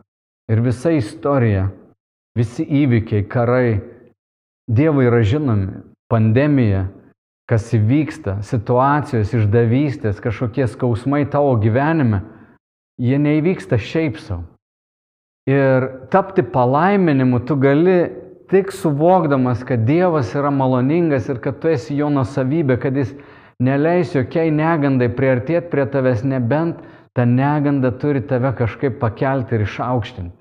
Ir 0.51 0.61
visa 0.65 0.91
istorija, 0.97 1.69
visi 2.37 2.65
įvykiai, 2.65 3.27
karai, 3.29 3.83
Dievui 4.65 5.07
yra 5.07 5.21
žinomi, 5.21 5.83
pandemija, 6.09 6.87
kas 7.49 7.69
įvyksta, 7.77 8.39
situacijos, 8.47 9.35
išdavystės, 9.37 10.23
kažkokie 10.25 10.67
skausmai 10.73 11.27
tavo 11.29 11.53
gyvenime, 11.61 12.23
jie 13.01 13.21
neįvyksta 13.21 13.77
šiaip 13.77 14.17
savo. 14.23 14.54
Ir 15.51 15.89
tapti 16.11 16.43
palaiminimu 16.43 17.43
tu 17.45 17.57
gali 17.61 17.99
tik 18.49 18.73
suvokdamas, 18.73 19.65
kad 19.65 19.85
Dievas 19.85 20.33
yra 20.37 20.51
maloningas 20.51 21.29
ir 21.29 21.41
kad 21.45 21.61
tu 21.61 21.69
esi 21.69 21.97
jo 21.99 22.09
nusavybė, 22.13 22.79
kad 22.81 22.97
jis 22.97 23.13
neleis 23.61 24.15
jokiai 24.17 24.53
negandai 24.53 25.11
priartėti 25.13 25.69
prie 25.73 25.85
tavęs, 25.91 26.25
nebent 26.25 26.81
ta 27.15 27.27
neganda 27.29 27.93
turi 27.93 28.25
tave 28.25 28.55
kažkaip 28.57 28.99
pakelti 29.01 29.55
ir 29.55 29.67
išaukštinti. 29.69 30.39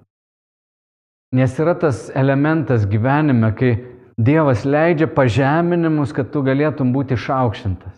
Nes 1.33 1.59
yra 1.59 1.73
tas 1.75 2.07
elementas 2.15 2.85
gyvenime, 2.85 3.51
kai 3.57 3.73
Dievas 4.13 4.61
leidžia 4.63 5.07
pažeminimus, 5.09 6.11
kad 6.13 6.29
tu 6.29 6.43
galėtum 6.45 6.91
būti 6.93 7.17
išaukštintas. 7.17 7.95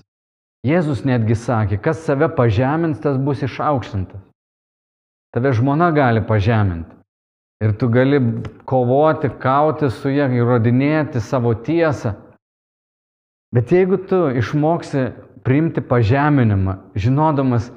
Jėzus 0.66 1.04
netgi 1.06 1.36
sakė, 1.36 1.78
kas 1.78 2.00
save 2.08 2.30
pažemins, 2.38 3.02
tas 3.04 3.20
bus 3.20 3.44
išaukštintas. 3.44 4.24
Tave 5.36 5.52
žmona 5.54 5.90
gali 5.92 6.22
pažeminti. 6.28 6.96
Ir 7.64 7.74
tu 7.80 7.90
gali 7.92 8.20
kovoti, 8.68 9.30
kauti 9.40 9.90
su 9.92 10.12
ją, 10.12 10.30
įrodinėti 10.32 11.20
savo 11.24 11.54
tiesą. 11.56 12.14
Bet 13.56 13.72
jeigu 13.72 14.00
tu 14.08 14.26
išmoksi 14.32 15.10
priimti 15.44 15.84
pažeminimą, 15.84 16.78
žinodamas, 16.96 17.70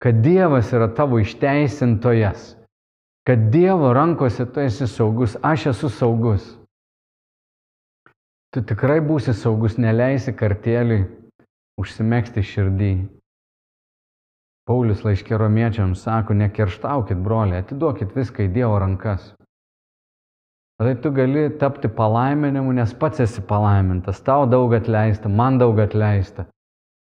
kad 0.00 0.20
Dievas 0.24 0.72
yra 0.76 0.88
tavo 0.94 1.18
išteisintojas, 1.20 2.54
kad 3.26 3.48
Dievo 3.52 3.92
rankose 3.96 4.46
tu 4.52 4.60
esi 4.60 4.86
saugus, 4.86 5.36
aš 5.42 5.66
esu 5.72 5.90
saugus, 5.92 6.46
tu 8.54 8.62
tikrai 8.64 9.00
būsi 9.04 9.34
saugus, 9.36 9.76
neleisi 9.80 10.32
kartėliui 10.36 11.04
užsimėgsti 11.80 12.44
širdį. 12.44 12.92
Paulius 14.66 15.04
laiškė 15.06 15.38
romiečiams 15.38 16.00
sako, 16.02 16.34
nekerštaukit, 16.34 17.18
broliai, 17.22 17.62
atiduokit 17.62 18.16
viską 18.16 18.48
į 18.48 18.52
Dievo 18.56 18.80
rankas. 18.82 19.28
Tai 20.82 20.94
tu 21.00 21.12
gali 21.14 21.46
tapti 21.60 21.88
palaiminimu, 21.88 22.74
nes 22.76 22.90
pats 22.98 23.22
esi 23.22 23.44
palaimintas, 23.46 24.18
tau 24.26 24.44
daug 24.50 24.74
atleista, 24.76 25.30
man 25.30 25.60
daug 25.62 25.78
atleista. 25.80 26.48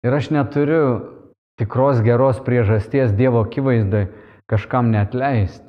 Ir 0.06 0.14
aš 0.14 0.30
neturiu 0.32 0.86
tikros 1.60 2.04
geros 2.06 2.40
priežasties 2.46 3.18
Dievo 3.18 3.42
akivaizdai 3.44 4.06
kažkam 4.48 4.94
neatleisti 4.94 5.66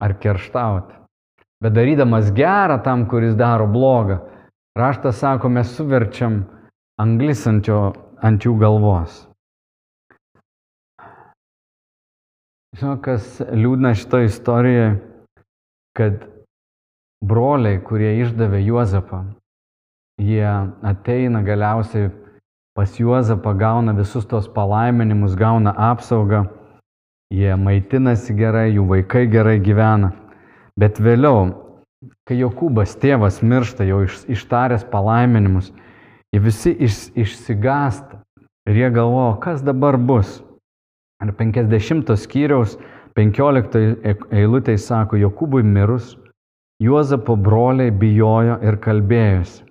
ar 0.00 0.16
kerštauti. 0.16 0.96
Bet 1.60 1.76
darydamas 1.76 2.32
gerą 2.32 2.80
tam, 2.84 3.04
kuris 3.08 3.36
daro 3.36 3.68
blogą, 3.68 4.22
raštas 4.76 5.20
sako, 5.20 5.52
mes 5.52 5.68
suverčiam 5.76 6.46
anglis 7.00 7.46
ant, 7.46 7.68
jo, 7.68 7.92
ant 8.24 8.44
jų 8.44 8.56
galvos. 8.60 9.26
Žinau, 12.76 12.98
kas 13.00 13.38
liūdna 13.40 13.94
šito 13.96 14.18
istorijoje, 14.20 14.98
kad 15.96 16.26
broliai, 17.24 17.78
kurie 17.80 18.10
išdavė 18.20 18.58
Juozapą, 18.66 19.22
jie 20.20 20.44
ateina 20.84 21.40
galiausiai 21.46 22.10
pas 22.76 22.92
Juozapą, 23.00 23.54
gauna 23.56 23.94
visus 23.96 24.28
tos 24.28 24.50
palaiminimus, 24.52 25.38
gauna 25.40 25.72
apsaugą, 25.88 26.42
jie 27.32 27.56
maitinasi 27.56 28.36
gerai, 28.36 28.68
jų 28.74 28.84
vaikai 28.90 29.24
gerai 29.32 29.56
gyvena. 29.56 30.12
Bet 30.76 31.00
vėliau, 31.00 31.46
kai 32.28 32.36
Jokūbas 32.42 32.92
tėvas 33.00 33.40
miršta, 33.40 33.88
jau 33.88 34.02
iš, 34.04 34.26
ištaręs 34.36 34.84
palaiminimus, 34.92 35.72
jie 36.28 36.44
visi 36.44 36.76
iš, 36.76 37.06
išsigasta 37.16 38.20
ir 38.68 38.82
jie 38.84 38.92
galvoja, 38.92 39.38
kas 39.40 39.64
dabar 39.64 39.96
bus. 39.96 40.42
Ir 41.24 41.32
50 41.32 42.12
skyriaus 42.20 42.76
15 43.16 43.80
eilutė 44.36 44.76
sako, 44.76 45.16
Jokūbui 45.16 45.64
mirus, 45.64 46.16
Juozapo 46.82 47.38
broliai 47.40 47.90
bijojo 47.90 48.58
ir 48.60 48.76
kalbėjosi. 48.84 49.62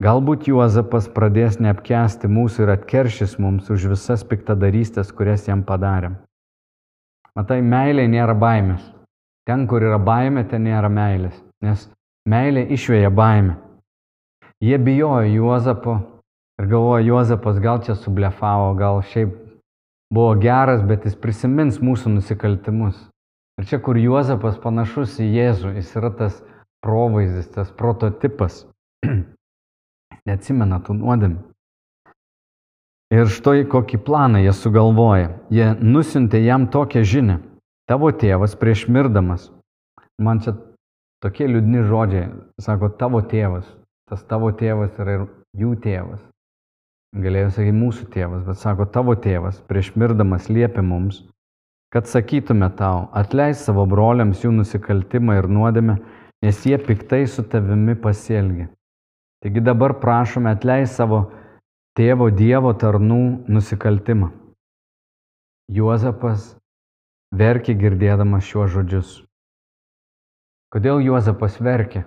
Galbūt 0.00 0.46
Juozapas 0.48 1.10
pradės 1.12 1.58
neapkesti 1.60 2.30
mūsų 2.32 2.64
ir 2.64 2.72
atkeršys 2.78 3.34
mums 3.36 3.68
už 3.68 3.90
visas 3.92 4.24
piktadarystės, 4.24 5.10
kurias 5.12 5.44
jam 5.50 5.60
padarėm. 5.68 6.14
Matai, 7.36 7.60
meilė 7.60 8.06
nėra 8.08 8.32
baimės. 8.32 8.80
Ten, 9.44 9.66
kur 9.68 9.84
yra 9.84 9.98
baimė, 10.00 10.46
ten 10.48 10.64
nėra 10.64 10.88
meilės. 10.88 11.36
Nes 11.60 11.84
meilė 12.24 12.64
išvėja 12.72 13.12
baimę. 13.12 13.58
Jie 14.64 14.80
bijojo 14.80 15.28
Juozapo 15.28 15.98
ir 16.56 16.72
galvojo, 16.72 17.04
Juozapas 17.10 17.60
gal 17.60 17.84
čia 17.84 17.98
sublefavo, 18.00 18.72
gal 18.80 19.04
šiaip 19.12 19.36
buvo 20.14 20.34
geras, 20.40 20.82
bet 20.86 21.06
jis 21.06 21.16
prisimins 21.18 21.80
mūsų 21.82 22.16
nusikaltimus. 22.16 22.98
Ir 23.60 23.68
čia, 23.68 23.78
kur 23.84 23.98
Juozapas 24.00 24.58
panašus 24.62 25.18
į 25.20 25.28
Jėzų, 25.36 25.74
jis 25.76 25.92
yra 26.00 26.10
tas 26.16 26.40
provaizdis, 26.84 27.50
tas 27.54 27.70
prototipas. 27.76 28.64
Neatsimena 30.28 30.80
tų 30.84 30.96
nuodėmių. 31.00 31.50
Ir 33.10 33.26
štai 33.26 33.64
kokį 33.66 33.98
planą 34.06 34.38
jie 34.44 34.52
sugalvoja. 34.54 35.32
Jie 35.50 35.72
nusintė 35.82 36.44
jam 36.44 36.68
tokią 36.70 37.02
žinę. 37.02 37.40
Tavo 37.90 38.12
tėvas 38.14 38.54
prieš 38.54 38.84
mirdamas. 38.86 39.48
Man 40.22 40.38
čia 40.44 40.54
tokie 41.24 41.48
liūdni 41.50 41.82
žodžiai. 41.90 42.28
Sako, 42.62 42.92
tavo 42.94 43.18
tėvas. 43.26 43.66
Tas 44.06 44.22
tavo 44.30 44.52
tėvas 44.54 44.94
yra 45.02 45.16
ir 45.18 45.26
jų 45.58 45.74
tėvas. 45.82 46.22
Galėjo 47.10 47.48
sakyti 47.50 47.74
mūsų 47.74 48.04
tėvas, 48.14 48.44
bet 48.46 48.58
sako 48.60 48.86
tavo 48.86 49.16
tėvas, 49.18 49.58
prieš 49.66 49.90
mirdamas 49.98 50.46
liepia 50.46 50.82
mums, 50.86 51.24
kad 51.90 52.06
sakytume 52.06 52.68
tau, 52.78 53.08
atleis 53.18 53.64
savo 53.66 53.82
broliams 53.90 54.44
jų 54.44 54.52
nusikaltimą 54.60 55.40
ir 55.40 55.48
nuodėmę, 55.50 55.96
nes 56.44 56.60
jie 56.66 56.78
piktai 56.78 57.24
su 57.26 57.42
tavimi 57.42 57.96
pasielgia. 57.98 58.68
Taigi 59.42 59.62
dabar 59.64 59.96
prašome 59.98 60.52
atleis 60.52 60.94
savo 60.94 61.24
tėvo 61.98 62.28
Dievo 62.30 62.70
tarnų 62.78 63.48
nusikaltimą. 63.50 64.30
Juozapas 65.70 66.52
verkė 67.34 67.74
girdėdamas 67.78 68.46
šiuos 68.46 68.70
žodžius. 68.76 69.10
Kodėl 70.70 71.02
Juozapas 71.02 71.58
verkė? 71.58 72.04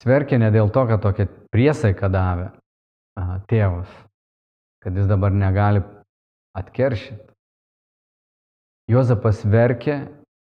Jis 0.00 0.08
verkė 0.08 0.38
ne 0.40 0.48
dėl 0.54 0.72
to, 0.72 0.86
kad 0.88 1.02
tokią 1.04 1.28
priesaiką 1.52 2.08
davė, 2.08 2.48
tėvas, 3.50 3.88
kad 4.82 4.96
jis 4.96 5.08
dabar 5.10 5.32
negali 5.32 5.82
atkeršyti. 6.56 7.30
Jozapas 8.90 9.44
verkė, 9.46 10.08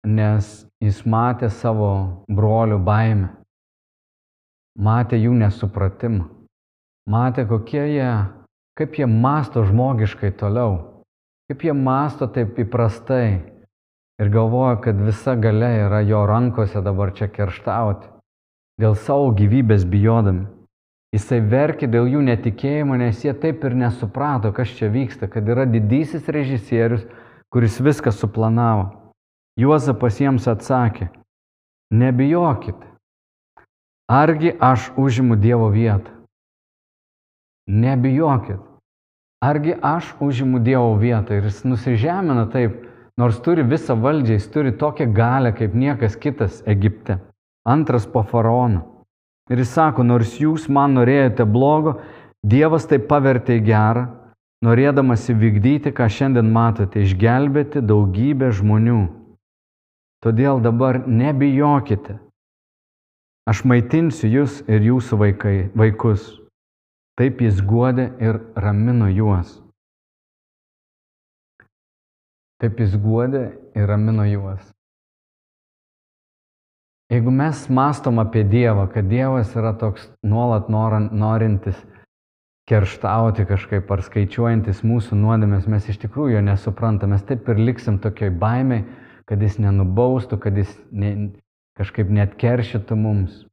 nes 0.05 0.65
jis 0.81 1.03
matė 1.05 1.49
savo 1.53 2.25
brolių 2.27 2.79
baimę, 2.81 3.29
matė 4.79 5.19
jų 5.21 5.35
nesupratimą, 5.37 6.25
matė, 7.09 7.45
kokie 7.45 7.83
jie, 7.93 8.09
kaip 8.79 8.97
jie 8.97 9.05
masto 9.05 9.63
žmogiškai 9.67 10.33
toliau, 10.39 11.03
kaip 11.49 11.63
jie 11.63 11.73
masto 11.77 12.27
taip 12.27 12.57
įprastai. 12.57 13.49
Ir 14.21 14.29
galvoja, 14.29 14.77
kad 14.77 14.99
visa 15.01 15.33
gale 15.35 15.71
yra 15.87 16.03
jo 16.05 16.19
rankose 16.29 16.81
dabar 16.85 17.11
čia 17.17 17.25
kerštauti, 17.33 18.05
dėl 18.79 18.93
savo 18.93 19.31
gyvybės 19.33 19.87
bijodami. 19.89 20.45
Jisai 21.13 21.43
verkė 21.45 21.86
dėl 21.93 22.08
jų 22.10 22.23
netikėjimo, 22.26 22.95
nes 22.97 23.19
jie 23.21 23.36
taip 23.38 23.62
ir 23.67 23.76
nesuprato, 23.78 24.49
kas 24.56 24.71
čia 24.73 24.89
vyksta, 24.89 25.30
kad 25.30 25.45
yra 25.45 25.67
didysis 25.69 26.26
režisierius, 26.26 27.04
kuris 27.54 27.78
viską 27.78 28.10
suplanavo. 28.10 29.13
Juozapas 29.62 30.17
jiems 30.17 30.47
atsakė, 30.49 31.12
nebijokit, 31.93 32.80
argi 34.10 34.56
aš 34.58 34.89
užimu 34.97 35.38
Dievo 35.38 35.67
vietą. 35.69 36.10
Nebijokit, 37.69 38.58
argi 39.45 39.76
aš 39.86 40.15
užimu 40.19 40.63
Dievo 40.65 40.95
vietą. 40.97 41.38
Ir 41.38 41.45
jis 41.45 41.62
nusižemina 41.62 42.47
taip, 42.49 42.82
nors 43.21 43.38
turi 43.45 43.62
visą 43.62 43.93
valdžią, 43.93 44.39
jis 44.39 44.49
turi 44.49 44.73
tokią 44.73 45.12
galę 45.13 45.54
kaip 45.54 45.78
niekas 45.78 46.17
kitas 46.17 46.63
Egipte. 46.65 47.19
Antras 47.69 48.10
po 48.10 48.26
faraono. 48.26 48.92
Ir 49.51 49.60
jis 49.60 49.73
sako, 49.75 50.06
nors 50.08 50.38
jūs 50.39 50.69
man 50.71 50.95
norėjote 50.95 51.45
blogo, 51.49 51.97
Dievas 52.43 52.84
tai 52.84 52.97
pavertė 52.99 53.62
gerą, 53.63 54.10
norėdamas 54.67 55.29
įvykdyti, 55.32 55.93
ką 55.95 56.10
šiandien 56.12 56.49
matote, 56.51 56.99
išgelbėti 56.99 57.79
daugybę 57.79 58.49
žmonių. 58.51 59.03
Todėl 60.23 60.60
dabar 60.63 61.01
nebijokite. 61.08 62.17
Aš 63.47 63.63
maitinsiu 63.67 64.27
jūs 64.32 64.60
ir 64.71 64.84
jūsų 64.89 65.19
vaikai, 65.19 65.56
vaikus. 65.75 66.27
Taip 67.19 67.39
jis 67.43 67.60
guodė 67.63 68.10
ir 68.23 68.39
ramino 68.60 69.08
juos. 69.12 69.60
Taip 72.60 72.79
jis 72.79 72.95
guodė 72.99 73.49
ir 73.75 73.88
ramino 73.88 74.27
juos. 74.27 74.72
Jeigu 77.13 77.30
mes 77.32 77.69
mastom 77.69 78.17
apie 78.19 78.41
Dievą, 78.43 78.88
kad 78.89 79.06
Dievas 79.06 79.52
yra 79.54 79.76
toks 79.78 80.08
nuolat 80.26 80.65
norintis 81.13 81.78
kerštauti 82.65 83.43
kažkaip 83.45 83.91
ar 83.93 84.02
skaičiuojantis 84.02 84.80
mūsų 84.82 85.19
nuodėmės, 85.19 85.67
mes 85.69 85.86
iš 85.93 85.99
tikrųjų 86.02 86.39
jo 86.39 86.41
nesuprantam. 86.47 87.12
Mes 87.13 87.21
taip 87.28 87.52
ir 87.54 87.60
liksim 87.62 87.99
tokioj 88.02 88.32
baimiai, 88.41 88.88
kad 89.30 89.43
jis 89.45 89.60
nenubaustų, 89.62 90.39
kad 90.41 90.58
jis 90.58 90.71
ne, 90.89 91.12
kažkaip 91.78 92.10
net 92.10 92.34
keršytų 92.41 92.97
mums. 92.97 93.43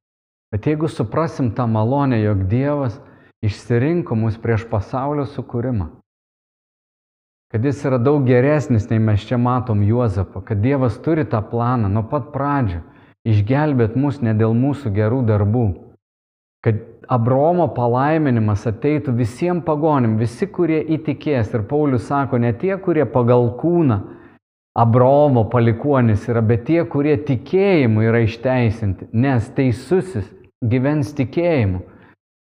Bet 0.55 0.65
jeigu 0.71 0.89
suprasim 0.89 1.51
tą 1.53 1.67
malonę, 1.69 2.23
jog 2.23 2.47
Dievas 2.49 2.97
išsirinko 3.45 4.17
mus 4.17 4.39
prieš 4.41 4.65
pasaulio 4.71 5.27
sukūrimą. 5.29 5.91
Kad 7.53 7.69
jis 7.69 7.85
yra 7.85 8.01
daug 8.01 8.25
geresnis, 8.25 8.89
nei 8.89 9.03
mes 9.03 9.21
čia 9.29 9.37
matom 9.37 9.85
Juozapą, 9.85 10.41
kad 10.49 10.65
Dievas 10.65 10.97
turi 11.05 11.27
tą 11.29 11.43
planą 11.45 11.93
nuo 11.93 12.07
pat 12.09 12.33
pradžio 12.33 12.87
išgelbėt 13.29 13.97
mus 13.97 14.21
ne 14.25 14.35
dėl 14.37 14.55
mūsų 14.57 14.93
gerų 14.97 15.25
darbų, 15.29 15.67
kad 16.65 16.81
Abromo 17.11 17.67
palaiminimas 17.75 18.69
ateitų 18.71 19.17
visiems 19.19 19.65
pagonim, 19.67 20.15
visi, 20.21 20.47
kurie 20.47 20.79
įtikės. 20.95 21.51
Ir 21.57 21.65
Paulius 21.67 22.05
sako, 22.07 22.39
ne 22.39 22.53
tie, 22.55 22.77
kurie 22.79 23.03
pagal 23.03 23.49
kūną 23.59 23.99
Abromo 24.79 25.49
palikuonis 25.51 26.29
yra, 26.31 26.43
bet 26.47 26.69
tie, 26.69 26.85
kurie 26.87 27.17
tikėjimu 27.27 28.05
yra 28.07 28.21
išteisinti, 28.23 29.09
nes 29.11 29.49
teisusis 29.57 30.29
gyvens 30.63 31.11
tikėjimu. 31.19 31.83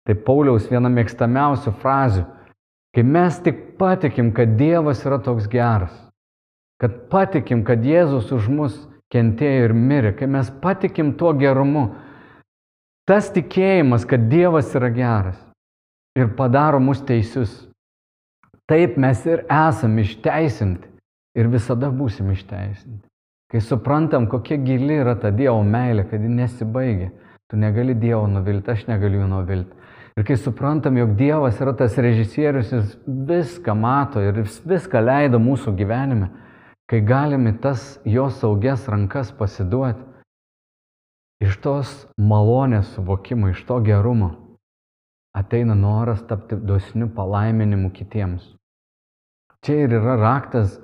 Tai 0.05 0.17
Pauliaus 0.27 0.69
viena 0.69 0.91
mėgstamiausių 0.93 1.73
frazių. 1.81 2.27
Kai 2.93 3.07
mes 3.07 3.39
tik 3.41 3.79
patikim, 3.81 4.33
kad 4.37 4.59
Dievas 4.59 5.01
yra 5.07 5.21
toks 5.23 5.49
geras, 5.49 5.95
kad 6.83 7.07
patikim, 7.09 7.63
kad 7.65 7.85
Jėzus 7.87 8.33
už 8.35 8.49
mus 8.53 8.77
kentėjo 9.11 9.69
ir 9.69 9.75
mirė, 9.75 10.15
kai 10.19 10.29
mes 10.31 10.51
patikim 10.63 11.15
tuo 11.19 11.33
gerumu, 11.39 11.91
tas 13.09 13.31
tikėjimas, 13.35 14.07
kad 14.07 14.29
Dievas 14.31 14.71
yra 14.79 14.91
geras 14.95 15.41
ir 16.19 16.31
padaro 16.39 16.81
mus 16.83 17.03
teisius, 17.07 17.53
taip 18.71 18.99
mes 19.01 19.23
ir 19.27 19.45
esame 19.51 20.07
išteisinti 20.07 20.91
ir 21.39 21.51
visada 21.51 21.91
būsim 21.95 22.31
išteisinti. 22.35 23.07
Kai 23.51 23.59
suprantam, 23.67 24.29
kokia 24.31 24.61
gili 24.63 25.01
yra 25.03 25.17
ta 25.19 25.33
Dievo 25.35 25.63
meilė, 25.67 26.05
kad 26.07 26.23
ji 26.23 26.31
nesibaigia, 26.31 27.11
tu 27.51 27.59
negali 27.59 27.97
Dievo 27.99 28.29
nuvilti, 28.31 28.71
aš 28.71 28.87
negaliu 28.87 29.25
jo 29.25 29.31
nuvilti. 29.31 29.75
Ir 30.19 30.27
kai 30.27 30.37
suprantam, 30.39 30.99
jog 31.01 31.17
Dievas 31.19 31.59
yra 31.63 31.73
tas 31.75 31.97
režisierius, 31.99 32.71
jis 32.75 32.95
viską 33.07 33.75
mato 33.79 34.23
ir 34.23 34.39
jis 34.43 34.61
viską 34.67 35.03
leido 35.03 35.41
mūsų 35.43 35.75
gyvenime, 35.79 36.31
kai 36.91 37.01
galime 37.07 37.53
tas 37.63 38.01
jo 38.05 38.27
saugias 38.35 38.89
rankas 38.91 39.31
pasiduoti, 39.39 40.03
iš 41.47 41.57
tos 41.65 41.93
malonės 42.19 42.91
suvokimo, 42.97 43.53
iš 43.55 43.63
to 43.69 43.79
gerumo 43.87 44.31
ateina 45.37 45.77
noras 45.79 46.25
tapti 46.27 46.59
dosniu 46.59 47.07
palaiminimu 47.15 47.93
kitiems. 47.95 48.49
Čia 49.63 49.85
ir 49.85 49.95
yra 50.01 50.17
raktas 50.19 50.81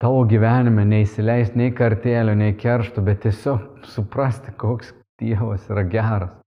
tavo 0.00 0.22
gyvenime 0.30 0.84
neįsileisti 0.86 1.58
nei 1.58 1.74
kartėlio, 1.74 2.36
nei 2.38 2.54
keršto, 2.54 3.02
bet 3.02 3.24
tiesiog 3.26 3.86
suprasti, 3.96 4.54
koks 4.56 4.94
Dievas 5.20 5.66
yra 5.68 5.82
geras 5.84 6.40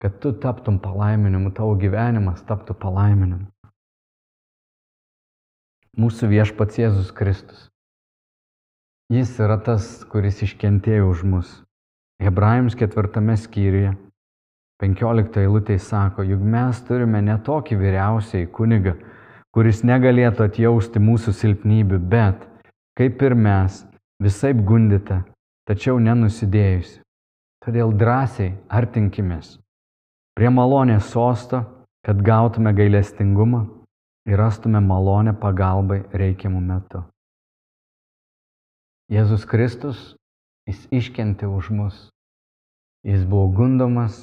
kad 0.00 0.18
tu 0.18 0.32
taptum 0.32 0.78
palaiminimu, 0.80 1.52
tavo 1.52 1.74
gyvenimas 1.76 2.40
taptų 2.48 2.76
palaiminimu. 2.80 3.50
Mūsų 6.00 6.30
viešpats 6.30 6.80
Jėzus 6.80 7.10
Kristus. 7.12 7.69
Jis 9.10 9.32
yra 9.42 9.56
tas, 9.58 10.04
kuris 10.06 10.36
iškentėjo 10.46 11.08
už 11.10 11.22
mus. 11.26 11.48
Hebrajams 12.22 12.76
ketvirtame 12.78 13.34
skyriuje, 13.34 13.96
penkioliktoje 14.78 15.48
eilutėje 15.48 15.82
sako, 15.82 16.22
juk 16.28 16.44
mes 16.52 16.78
turime 16.86 17.18
ne 17.26 17.34
tokį 17.42 17.80
vyriausiai 17.80 18.46
kunigą, 18.54 18.94
kuris 19.50 19.82
negalėtų 19.82 20.46
atjausti 20.46 21.02
mūsų 21.02 21.34
silpnybių, 21.40 21.98
bet, 22.14 22.46
kaip 22.94 23.26
ir 23.26 23.34
mes, 23.34 23.82
visai 24.22 24.54
gundite, 24.54 25.24
tačiau 25.66 25.98
nenusidėjusi. 25.98 27.00
Todėl 27.66 27.90
drąsiai 27.90 28.54
artinkimės 28.70 29.56
prie 30.38 30.54
malonės 30.54 31.10
sosto, 31.10 31.66
kad 32.06 32.22
gautume 32.22 32.70
gailestingumą 32.78 33.66
ir 34.30 34.38
rastume 34.38 34.78
malonę 34.80 35.34
pagalbai 35.34 36.04
reikiamų 36.14 36.68
metų. 36.70 37.08
Jėzus 39.10 39.46
Kristus, 39.48 40.00
jis 40.70 40.84
iškentė 40.94 41.48
už 41.50 41.70
mus. 41.74 41.96
Jis 43.06 43.24
buvo 43.26 43.48
gundomas, 43.56 44.20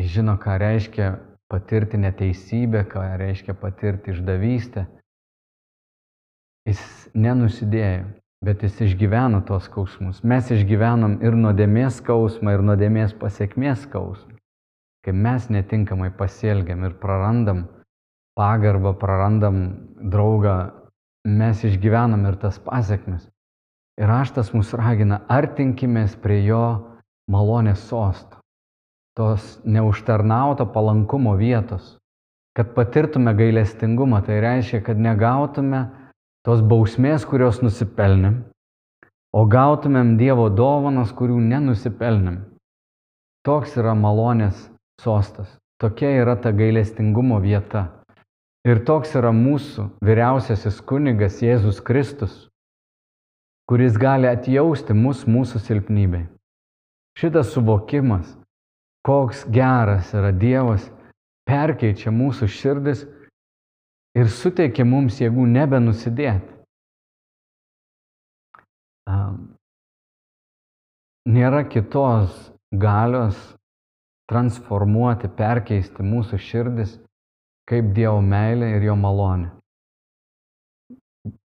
jis 0.00 0.10
žino, 0.18 0.34
ką 0.40 0.58
reiškia 0.60 1.14
patirti 1.48 2.00
neteisybę, 2.02 2.84
ką 2.90 3.06
reiškia 3.20 3.54
patirti 3.56 4.12
išdavystę. 4.12 4.84
Jis 6.68 6.84
nenusidėjo, 7.14 8.04
bet 8.44 8.64
jis 8.66 8.80
išgyveno 8.90 9.40
tos 9.48 9.70
skausmus. 9.70 10.22
Mes 10.24 10.52
išgyvenom 10.52 11.20
ir 11.24 11.36
nuodėmės 11.38 12.02
skausmą, 12.02 12.56
ir 12.56 12.64
nuodėmės 12.66 13.16
pasiekmės 13.20 13.84
skausmą 13.88 14.34
kai 15.04 15.12
mes 15.12 15.50
netinkamai 15.52 16.08
pasielgiam 16.16 16.84
ir 16.88 16.96
prarandam 17.00 17.66
pagarbą, 18.38 18.94
prarandam 18.96 19.58
draugą, 20.00 20.56
mes 21.28 21.60
išgyvenam 21.68 22.24
ir 22.30 22.38
tas 22.40 22.56
pasiekmes. 22.58 23.28
Ir 24.00 24.08
raštas 24.10 24.50
mus 24.54 24.72
ragina, 24.74 25.20
artinkimės 25.30 26.16
prie 26.18 26.40
jo 26.42 26.64
malonės 27.30 27.84
sosto, 27.88 28.40
tos 29.14 29.60
neužtarnauto 29.64 30.66
palankumo 30.74 31.36
vietos, 31.38 31.96
kad 32.58 32.74
patirtume 32.74 33.34
gailestingumą, 33.38 34.24
tai 34.26 34.40
reiškia, 34.42 34.80
kad 34.82 34.98
negautume 34.98 35.84
tos 36.46 36.62
bausmės, 36.62 37.22
kurios 37.26 37.62
nusipelnėm, 37.62 38.42
o 39.34 39.44
gautumėm 39.50 40.16
Dievo 40.18 40.48
dovanas, 40.50 41.14
kurių 41.14 41.38
nenusipelnėm. 41.42 42.42
Toks 43.46 43.76
yra 43.76 43.94
malonės 43.94 44.70
sostas. 45.02 45.50
Tokia 45.82 46.10
yra 46.22 46.36
ta 46.40 46.52
gailestingumo 46.54 47.40
vieta. 47.42 47.88
Ir 48.64 48.80
toks 48.88 49.12
yra 49.18 49.34
mūsų 49.36 49.90
vyriausiasis 50.06 50.78
kunigas 50.86 51.42
Jėzus 51.44 51.82
Kristus, 51.84 52.46
kuris 53.68 53.96
gali 54.00 54.28
atjausti 54.28 54.94
mus 54.96 55.24
mūsų 55.28 55.60
silpnybei. 55.64 56.26
Šitas 57.18 57.52
suvokimas, 57.54 58.26
koks 59.06 59.44
geras 59.54 60.10
yra 60.16 60.32
Dievas, 60.34 60.88
perkeičia 61.48 62.10
mūsų 62.10 62.48
širdis 62.50 63.04
ir 64.18 64.30
suteikia 64.30 64.84
mums 64.88 65.20
jėgų 65.22 65.46
nebenusidėti. 65.54 66.50
Nėra 71.24 71.62
kitos 71.68 72.34
galios 72.72 73.38
transformuoti, 74.28 75.28
perkeisti 75.28 76.04
mūsų 76.04 76.40
širdis 76.40 76.98
kaip 77.68 77.92
Dievo 77.96 78.20
meilė 78.20 78.74
ir 78.76 78.90
jo 78.90 78.96
malonė. 78.98 79.52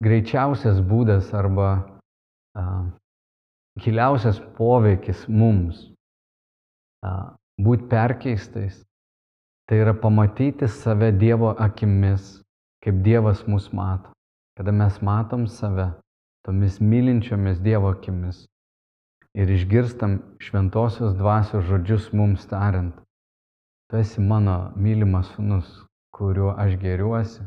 Greičiausias 0.04 0.82
būdas 0.84 1.30
arba 1.36 1.70
giliausias 3.80 4.40
poveikis 4.56 5.26
mums 5.28 5.86
būti 7.60 7.88
perkeistais, 7.88 8.80
tai 9.68 9.82
yra 9.84 9.94
pamatyti 9.94 10.68
save 10.68 11.12
Dievo 11.12 11.52
akimis, 11.58 12.40
kaip 12.84 13.02
Dievas 13.04 13.44
mus 13.46 13.70
mato. 13.72 14.10
Kada 14.56 14.72
mes 14.72 14.98
matom 15.02 15.46
save 15.46 15.92
tomis 16.44 16.80
mylinčiomis 16.80 17.60
Dievo 17.62 17.92
akimis, 17.94 18.46
ir 19.34 19.50
išgirstam 19.50 20.18
šventosios 20.42 21.14
dvasios 21.14 21.64
žodžius 21.68 22.10
mums 22.12 22.46
tariant, 22.50 22.96
tu 23.88 23.96
esi 23.96 24.20
mano 24.20 24.72
mylimas 24.76 25.30
sunus, 25.36 25.68
kuriuo 26.14 26.54
aš 26.58 26.76
geriuosi, 26.82 27.44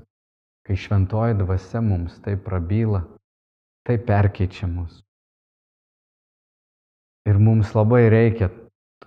kai 0.66 0.76
šventoji 0.80 1.38
dvasia 1.42 1.82
mums 1.82 2.20
tai 2.24 2.38
prabyla, 2.38 3.04
tai 3.84 3.98
perkeičia 3.98 4.68
mus. 4.68 5.02
Ir 7.30 7.40
mums 7.40 7.72
labai 7.76 8.10
reikia 8.12 8.50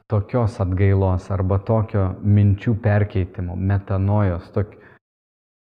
tokios 0.08 0.60
atgailos 0.62 1.30
arba 1.34 1.58
tokio 1.58 2.06
minčių 2.22 2.76
perkeitimo, 2.82 3.56
metanojos, 3.56 4.48
tokio, 4.54 4.80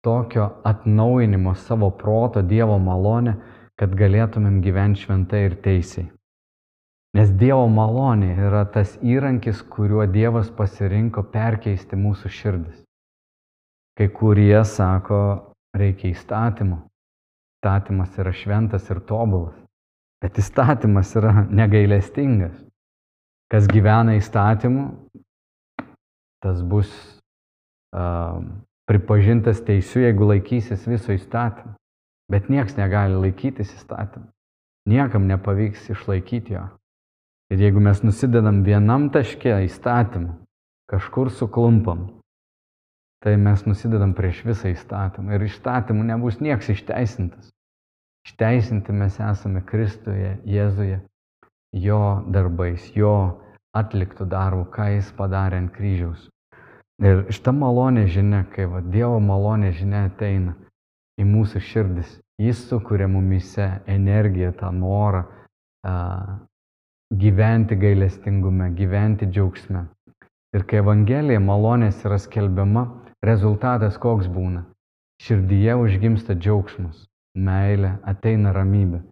tokio 0.04 0.46
atnaujinimo 0.64 1.54
savo 1.54 1.90
proto 1.90 2.42
Dievo 2.42 2.78
malonę, 2.78 3.36
kad 3.80 3.92
galėtumėm 3.96 4.60
gyventi 4.64 5.04
šventai 5.04 5.44
ir 5.48 5.56
teisiai. 5.64 6.08
Nes 7.16 7.32
Dievo 7.34 7.66
malonė 7.68 8.36
yra 8.38 8.62
tas 8.70 8.94
įrankis, 9.02 9.64
kuriuo 9.66 10.06
Dievas 10.06 10.50
pasirinko 10.54 11.24
perkeisti 11.32 11.98
mūsų 11.98 12.30
širdis. 12.30 12.84
Kai 13.98 14.06
kurie 14.14 14.60
sako, 14.64 15.22
reikia 15.76 16.12
įstatymų. 16.14 16.78
Įstatymas 17.60 18.14
yra 18.16 18.32
šventas 18.32 18.86
ir 18.88 19.02
tobulas. 19.04 19.56
Bet 20.24 20.38
įstatymas 20.40 21.10
yra 21.20 21.42
negailestingas. 21.52 22.54
Kas 23.52 23.66
gyvena 23.68 24.14
įstatymu, 24.16 24.86
tas 26.40 26.62
bus 26.64 26.88
uh, 27.92 28.40
pripažintas 28.88 29.60
teisiu, 29.60 30.06
jeigu 30.06 30.30
laikysis 30.30 30.86
viso 30.88 31.12
įstatymą. 31.12 31.74
Bet 32.32 32.48
nieks 32.48 32.78
negali 32.80 33.20
laikytis 33.28 33.74
įstatymą. 33.76 34.30
Niekam 34.88 35.28
nepavyks 35.28 35.90
išlaikyti 35.92 36.56
jo. 36.56 36.64
Ir 37.52 37.60
jeigu 37.60 37.84
mes 37.84 38.00
nusidedam 38.00 38.62
vienam 38.64 39.10
taške 39.12 39.52
įstatymų, 39.66 40.32
kažkur 40.88 41.28
suklumpam, 41.28 42.06
tai 43.24 43.36
mes 43.36 43.64
nusidedam 43.68 44.14
prieš 44.16 44.42
visą 44.48 44.72
įstatymą. 44.72 45.36
Ir 45.36 45.46
įstatymų 45.48 46.06
nebus 46.08 46.40
nieks 46.40 46.70
išteisintas. 46.72 47.50
Išteisinti 48.28 48.92
mes 48.92 49.16
esame 49.20 49.62
Kristuje, 49.66 50.38
Jėzuje, 50.48 51.00
jo 51.72 52.02
darbais, 52.28 52.90
jo 52.96 53.14
atliktų 53.76 54.26
darbų, 54.28 54.66
ką 54.74 54.88
jis 54.96 55.12
padarė 55.16 55.60
ant 55.62 55.72
kryžiaus. 55.76 56.28
Ir 57.00 57.24
šitą 57.32 57.54
malonę 57.56 58.04
žinia, 58.12 58.42
kai 58.52 58.66
va, 58.68 58.82
Dievo 58.84 59.20
malonė 59.24 59.70
žinia 59.72 60.04
ateina 60.10 60.56
į 61.20 61.24
mūsų 61.28 61.62
širdis, 61.64 62.18
jis 62.40 62.60
sukuria 62.68 63.08
mumise 63.08 63.68
energiją, 63.88 64.52
tą 64.56 64.68
norą 64.74 65.22
a, 65.86 65.94
gyventi 67.12 67.76
gailestingume, 67.80 68.70
gyventi 68.76 69.28
džiaugsme. 69.30 69.86
Ir 70.56 70.66
kai 70.68 70.80
Evangelija 70.82 71.40
malonės 71.40 72.04
yra 72.04 72.18
skelbiama, 72.20 72.84
rezultatas 73.26 73.98
koks 74.00 74.28
būna? 74.30 74.64
Širdyje 75.20 75.74
užgimsta 75.76 76.34
džiaugsmas, 76.34 77.04
meilė, 77.36 77.98
ateina 78.08 78.54
ramybė. 78.56 79.02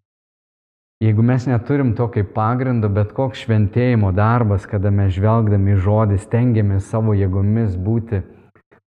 Jeigu 1.04 1.22
mes 1.22 1.44
neturim 1.46 1.92
to 1.94 2.08
kaip 2.10 2.32
pagrindo, 2.34 2.88
bet 2.90 3.12
koks 3.14 3.44
šventėjimo 3.44 4.10
darbas, 4.16 4.64
kada 4.66 4.90
mes 4.90 5.12
žvelgdami 5.14 5.76
žodį 5.78 6.16
stengiamės 6.24 6.88
savo 6.90 7.14
jėgomis 7.14 7.76
būti 7.78 8.24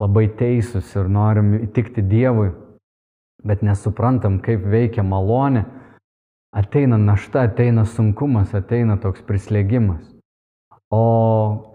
labai 0.01 0.25
teisūs 0.39 0.95
ir 0.95 1.12
norim 1.12 1.53
įtikti 1.60 2.01
Dievui, 2.01 2.49
bet 3.45 3.62
nesuprantam, 3.62 4.39
kaip 4.41 4.63
veikia 4.65 5.03
malonė, 5.05 5.65
ateina 6.55 6.97
našta, 6.97 7.45
ateina 7.45 7.86
sunkumas, 7.86 8.55
ateina 8.58 8.97
toks 8.97 9.21
prislėgimas. 9.27 10.01
O 10.89 11.05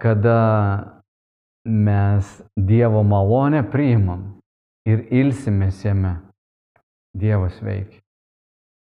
kada 0.02 0.93
mes 1.64 2.42
Dievo 2.56 3.02
malonę 3.02 3.62
priimam 3.72 4.34
ir 4.86 5.06
ilsimės 5.10 5.84
jame, 5.84 6.18
Dievas 7.16 7.60
veikia. 7.62 8.00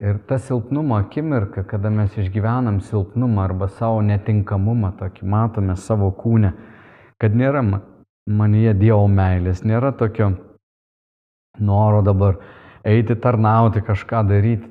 Ir 0.03 0.19
ta 0.29 0.37
silpnumo 0.37 0.97
akimirka, 0.99 1.63
kada 1.65 1.89
mes 1.89 2.13
išgyvenam 2.21 2.81
silpnumą 2.85 3.47
arba 3.47 3.67
savo 3.67 4.03
netinkamumą, 4.05 4.91
tokį 4.99 5.25
matome 5.25 5.73
savo 5.75 6.11
kūnę, 6.13 6.51
kad 7.17 7.33
nėra 7.33 7.63
manyje 8.29 8.75
Dievo 8.77 9.07
meilės, 9.09 9.63
nėra 9.65 9.89
tokio 9.97 10.35
noro 11.57 12.03
dabar 12.05 12.37
eiti 12.85 13.17
tarnauti, 13.17 13.81
kažką 13.81 14.21
daryti. 14.29 14.69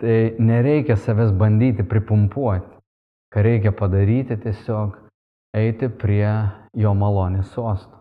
Tai 0.00 0.16
nereikia 0.40 0.96
savęs 0.96 1.34
bandyti 1.36 1.84
pripumpuoti. 1.84 2.78
Ką 3.30 3.42
reikia 3.44 3.74
padaryti, 3.76 4.38
tiesiog 4.40 4.96
eiti 5.56 5.88
prie 5.88 6.28
jo 6.76 6.92
malonės 6.94 7.50
sostų. 7.54 7.98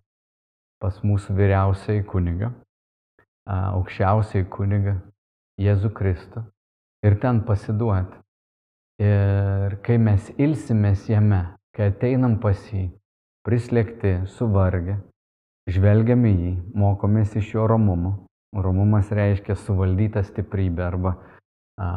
Pas 0.79 0.95
mūsų 1.03 1.35
vyriausiai 1.35 2.03
kuniga, 2.07 2.53
aukščiausiai 3.49 4.45
kuniga, 4.47 4.95
Jėzų 5.59 5.89
Kristų 5.91 6.45
ir 7.03 7.17
ten 7.19 7.41
pasiduoti. 7.43 8.15
Ir 9.03 9.75
kai 9.83 9.97
mes 9.99 10.29
ilsimės 10.39 11.05
jame, 11.11 11.41
kai 11.75 11.89
ateinam 11.91 12.37
pas 12.43 12.59
jį, 12.71 12.89
prislėgti, 13.47 14.13
suvargę, 14.35 14.97
žvelgiam 15.71 16.25
į 16.27 16.33
jį, 16.33 16.51
mokomės 16.75 17.35
iš 17.39 17.53
jo 17.55 17.67
romumo. 17.71 18.13
Romumas 18.55 19.11
reiškia 19.13 19.55
suvaldytą 19.61 20.23
stiprybę 20.25 20.83
arba 20.87 21.13
a, 21.79 21.89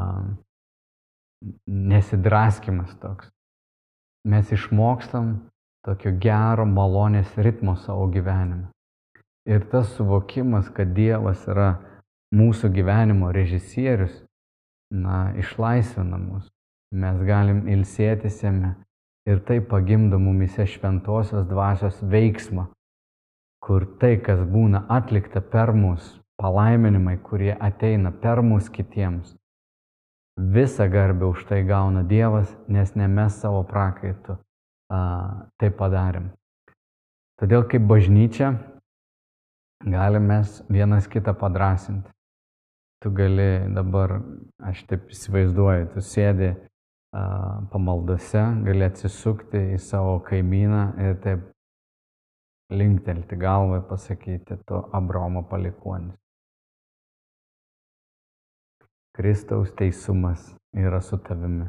nesidraskimas 1.66 2.92
toks. 3.02 3.31
Mes 4.24 4.52
išmokstam 4.54 5.32
tokio 5.82 6.12
gero 6.22 6.66
malonės 6.66 7.32
ritmo 7.36 7.74
savo 7.76 8.06
gyvenime. 8.06 8.68
Ir 9.50 9.64
tas 9.72 9.88
suvokimas, 9.96 10.68
kad 10.70 10.92
Dievas 10.94 11.42
yra 11.50 11.72
mūsų 12.30 12.70
gyvenimo 12.76 13.32
režisierius, 13.34 14.14
na, 14.94 15.32
išlaisvina 15.42 16.20
mus. 16.22 16.46
Mes 16.94 17.18
galim 17.26 17.66
ilsėtis 17.72 18.38
jame 18.44 18.76
ir 19.26 19.42
tai 19.48 19.58
pagimdo 19.58 20.18
mumise 20.22 20.68
šventosios 20.70 21.48
dvasios 21.50 21.98
veiksmą, 22.14 22.68
kur 23.64 23.86
tai, 23.98 24.16
kas 24.22 24.42
būna 24.54 24.84
atlikta 24.86 25.42
per 25.42 25.74
mus, 25.74 26.20
palaiminimai, 26.38 27.18
kurie 27.26 27.56
ateina 27.58 28.12
per 28.22 28.42
mus 28.42 28.70
kitiems, 28.70 29.34
visą 30.38 30.88
garbę 30.90 31.26
už 31.26 31.44
tai 31.50 31.62
gauna 31.64 32.02
Dievas, 32.02 32.50
nes 32.68 32.94
ne 32.94 33.08
mes 33.08 33.40
savo 33.40 33.62
prakaitu 33.68 34.38
a, 34.88 35.00
tai 35.60 35.70
padarėm. 35.70 36.30
Todėl 37.40 37.66
kaip 37.68 37.84
bažnyčia 37.88 38.54
galime 39.82 40.42
vienas 40.70 41.08
kitą 41.10 41.34
padrasinti 41.34 42.12
tu 43.02 43.10
gali 43.10 43.74
dabar, 43.74 44.20
aš 44.62 44.84
taip 44.86 45.10
įsivaizduoju, 45.10 45.88
tu 45.94 46.02
sėdi 46.06 46.52
uh, 46.54 47.64
pamaldose, 47.72 48.42
gali 48.66 48.86
atsisukti 48.86 49.62
į 49.74 49.80
savo 49.82 50.20
kaimyną 50.28 50.84
ir 51.02 51.18
taip 51.24 51.48
linktelti 52.72 53.36
galvą 53.40 53.80
ir 53.80 53.88
pasakyti, 53.90 54.60
tu 54.68 54.78
Abraomo 54.94 55.42
palikuonis. 55.50 56.21
Kristaus 59.12 59.74
teisumas 59.76 60.54
yra 60.72 61.00
su 61.00 61.18
tavimi. 61.18 61.66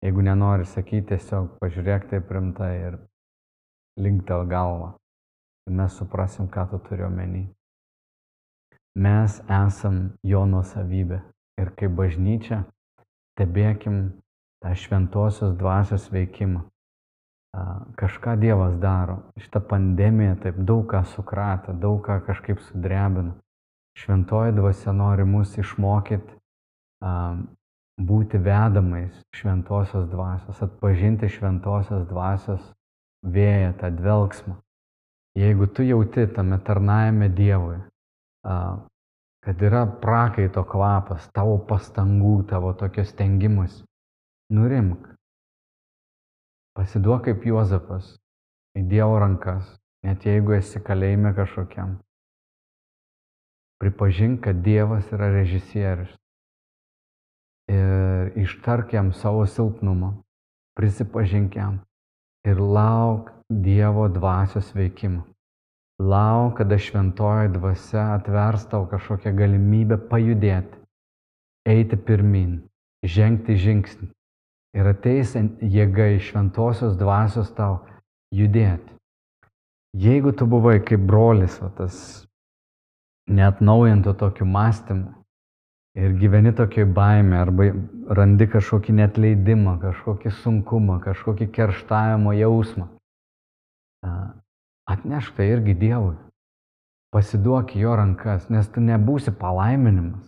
Jeigu 0.00 0.22
nenori 0.24 0.64
sakyti, 0.64 1.10
tiesiog 1.10 1.58
pažiūrėk 1.60 2.06
taip 2.08 2.32
rimtai 2.32 2.70
ir 2.86 2.96
linktel 4.00 4.46
galvą. 4.48 4.94
Mes 5.68 5.98
suprasim, 6.00 6.48
ką 6.48 6.64
tu 6.70 6.80
turi 6.88 7.04
omeny. 7.04 7.44
Mes 8.96 9.36
esam 9.52 10.00
jo 10.24 10.46
nuosavybė 10.48 11.20
ir 11.60 11.74
kaip 11.76 11.92
bažnyčia 12.00 12.64
stebėkim 13.34 14.02
tą 14.64 14.72
šventosios 14.72 15.52
dvasios 15.60 16.08
veikimą. 16.08 16.64
Kažką 18.00 18.38
Dievas 18.40 18.78
daro. 18.80 19.20
Šitą 19.36 19.60
pandemiją 19.60 20.40
taip 20.40 20.56
daug 20.56 20.88
ką 20.88 21.04
sukratė, 21.04 21.76
daug 21.76 22.00
ką 22.00 22.22
kažkaip 22.24 22.64
sudrebino. 22.64 23.36
Šventoji 24.00 24.56
dvasia 24.56 24.96
nori 24.96 25.28
mus 25.28 25.58
išmokyti 25.60 26.40
būti 28.02 28.38
vedamais 28.38 29.14
šventosios 29.36 30.08
dvasios, 30.10 30.62
atpažinti 30.62 31.28
šventosios 31.28 32.06
dvasios 32.08 32.62
vėją, 33.22 33.72
tą 33.80 33.90
dvelgsmą. 33.96 34.56
Jeigu 35.38 35.66
tu 35.66 35.84
jauti 35.86 36.26
tame 36.28 36.58
tarnajame 36.60 37.28
Dievui, 37.32 37.78
kad 39.42 39.62
yra 39.64 39.86
prakaito 39.86 40.64
kvapas, 40.68 41.28
tavo 41.34 41.56
pastangų, 41.68 42.42
tavo 42.50 42.74
tokios 42.78 43.14
tengimus. 43.18 43.82
Nurimk. 44.52 45.08
Pasiduok 46.76 47.26
kaip 47.28 47.46
Juozapas 47.48 48.14
į 48.76 48.84
Dievo 48.88 49.18
rankas, 49.20 49.66
net 50.04 50.24
jeigu 50.28 50.56
esi 50.58 50.80
kalėjime 50.84 51.32
kažkokiam. 51.36 51.98
Pripažink, 53.80 54.44
kad 54.44 54.60
Dievas 54.64 55.08
yra 55.12 55.32
režisierius. 55.32 56.12
Ir 57.72 58.32
ištark 58.36 58.92
jam 58.92 59.12
savo 59.16 59.46
silpnumą, 59.48 60.12
prisipažink 60.76 61.56
jam 61.56 61.80
ir 62.44 62.60
lauk 62.60 63.30
Dievo 63.52 64.08
dvasios 64.08 64.72
veikimo. 64.74 65.22
Lauk, 66.00 66.56
kada 66.58 66.78
šventoji 66.78 67.52
dvasia 67.52 68.14
atvers 68.16 68.64
tau 68.70 68.86
kažkokią 68.90 69.34
galimybę 69.36 69.98
pajudėti, 70.08 70.80
eiti 71.68 71.98
pirmin, 72.00 72.56
žengti 73.04 73.58
žingsnį. 73.60 74.08
Ir 74.72 74.88
ateis 74.88 75.36
jėga 75.36 76.08
iš 76.16 76.32
šventosios 76.32 76.96
dvasios 76.96 77.52
tau 77.52 77.82
judėti. 78.32 78.96
Jeigu 79.92 80.32
tu 80.32 80.48
buvai 80.48 80.78
kaip 80.80 81.04
brolis, 81.04 81.60
o 81.60 81.68
tas 81.68 82.24
net 83.28 83.60
naujinto 83.60 84.16
tokiu 84.16 84.48
mąstymu 84.48 85.21
ir 85.98 86.16
gyveni 86.20 86.54
tokiai 86.56 86.88
baime 86.88 87.36
arba 87.36 87.68
randi 88.16 88.48
kažkokį 88.48 88.96
netleidimą, 89.02 89.78
kažkokį 89.82 90.32
sunkumą, 90.42 90.98
kažkokį 91.04 91.50
kerštavimo 91.52 92.32
jausmą, 92.36 92.88
Atnešk 94.90 95.36
tai 95.36 95.46
irgi 95.54 95.74
Dievui. 95.78 96.16
Pasiduok 97.14 97.76
jo 97.76 97.94
rankas, 97.96 98.48
nes 98.50 98.66
tu 98.72 98.82
nebūsi 98.82 99.30
palaiminimas. 99.38 100.24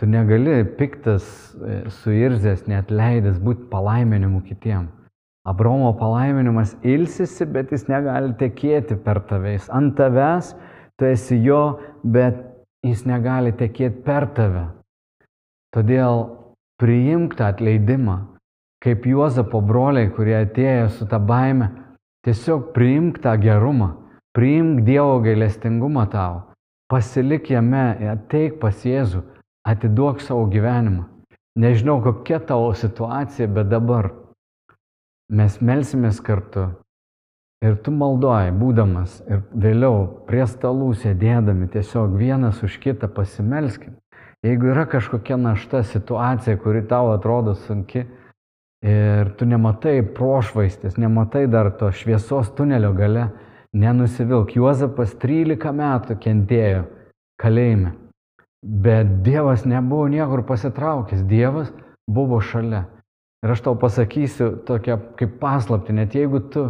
Tu 0.00 0.08
negali 0.08 0.62
piktas, 0.78 1.24
e, 1.60 1.82
suirzęs, 2.00 2.64
net 2.70 2.90
leidęs 2.90 3.38
būti 3.42 3.68
palaiminimu 3.70 4.40
kitiem. 4.46 4.88
Abromo 5.44 5.92
palaiminimas 5.98 6.76
ilsisi, 6.86 7.44
bet 7.44 7.74
jis 7.74 7.88
negali 7.90 8.32
tekėti 8.38 8.96
per 9.04 9.20
tavęs. 9.28 9.68
Ant 9.68 9.96
tavęs 9.98 10.54
tu 10.96 11.10
esi 11.10 11.36
jo, 11.42 11.78
bet 12.04 12.38
jis 12.86 13.04
negali 13.04 13.52
tekėti 13.52 14.02
per 14.06 14.30
tave. 14.38 14.68
Todėl 15.72 16.26
priimk 16.80 17.36
tą 17.38 17.52
atleidimą, 17.52 18.18
kaip 18.82 19.06
Juozapo 19.08 19.62
broliai, 19.64 20.10
kurie 20.12 20.36
atėjo 20.42 20.90
su 20.92 21.06
tą 21.08 21.20
baime, 21.22 21.70
Tiesiog 22.22 22.70
priimk 22.72 23.18
tą 23.18 23.34
gerumą, 23.36 23.88
Priimk 24.32 24.84
Dievo 24.86 25.18
gailestingumą 25.20 26.06
tau, 26.06 26.42
pasilik 26.88 27.48
jame, 27.50 27.96
ateik 28.12 28.60
pas 28.62 28.84
Jėzų, 28.86 29.24
atiduok 29.66 30.22
savo 30.22 30.46
gyvenimą. 30.52 31.08
Nežinau, 31.58 31.98
kokia 32.04 32.38
tavo 32.38 32.70
situacija, 32.78 33.48
bet 33.50 33.68
dabar 33.68 34.12
mes 35.28 35.58
melsimės 35.60 36.22
kartu. 36.22 36.68
Ir 37.62 37.74
tu 37.82 37.90
maldoji, 37.90 38.54
būdamas 38.54 39.18
ir 39.26 39.42
vėliau 39.50 40.06
prie 40.30 40.46
stalų 40.46 40.92
sėdėdami 41.02 41.68
tiesiog 41.74 42.14
vienas 42.22 42.62
už 42.62 42.78
kitą 42.86 43.10
pasimelskim. 43.10 43.98
Jeigu 44.42 44.72
yra 44.72 44.86
kažkokia 44.90 45.36
našta 45.36 45.82
situacija, 45.82 46.56
kuri 46.58 46.82
tau 46.88 47.12
atrodo 47.12 47.54
sunki 47.54 48.02
ir 48.82 49.30
tu 49.38 49.46
nematai 49.46 50.00
prošvaistės, 50.02 50.98
nematai 50.98 51.44
dar 51.46 51.70
to 51.78 51.92
šviesos 51.94 52.50
tunelio 52.58 52.90
gale, 52.96 53.28
nenusivilk. 53.72 54.56
Juozapas 54.58 55.14
13 55.22 55.70
metų 55.78 56.18
kentėjo 56.18 56.82
kalėjime. 57.38 57.94
Bet 58.62 59.22
Dievas 59.22 59.62
nebuvo 59.66 60.08
niekur 60.10 60.42
pasitraukęs, 60.46 61.22
Dievas 61.26 61.70
buvo 62.10 62.40
šalia. 62.42 62.88
Ir 63.42 63.54
aš 63.54 63.62
tau 63.62 63.78
pasakysiu 63.78 64.56
tokią 64.66 64.98
kaip 65.18 65.38
paslapti, 65.38 65.94
net 65.94 66.14
jeigu 66.14 66.42
tu 66.50 66.68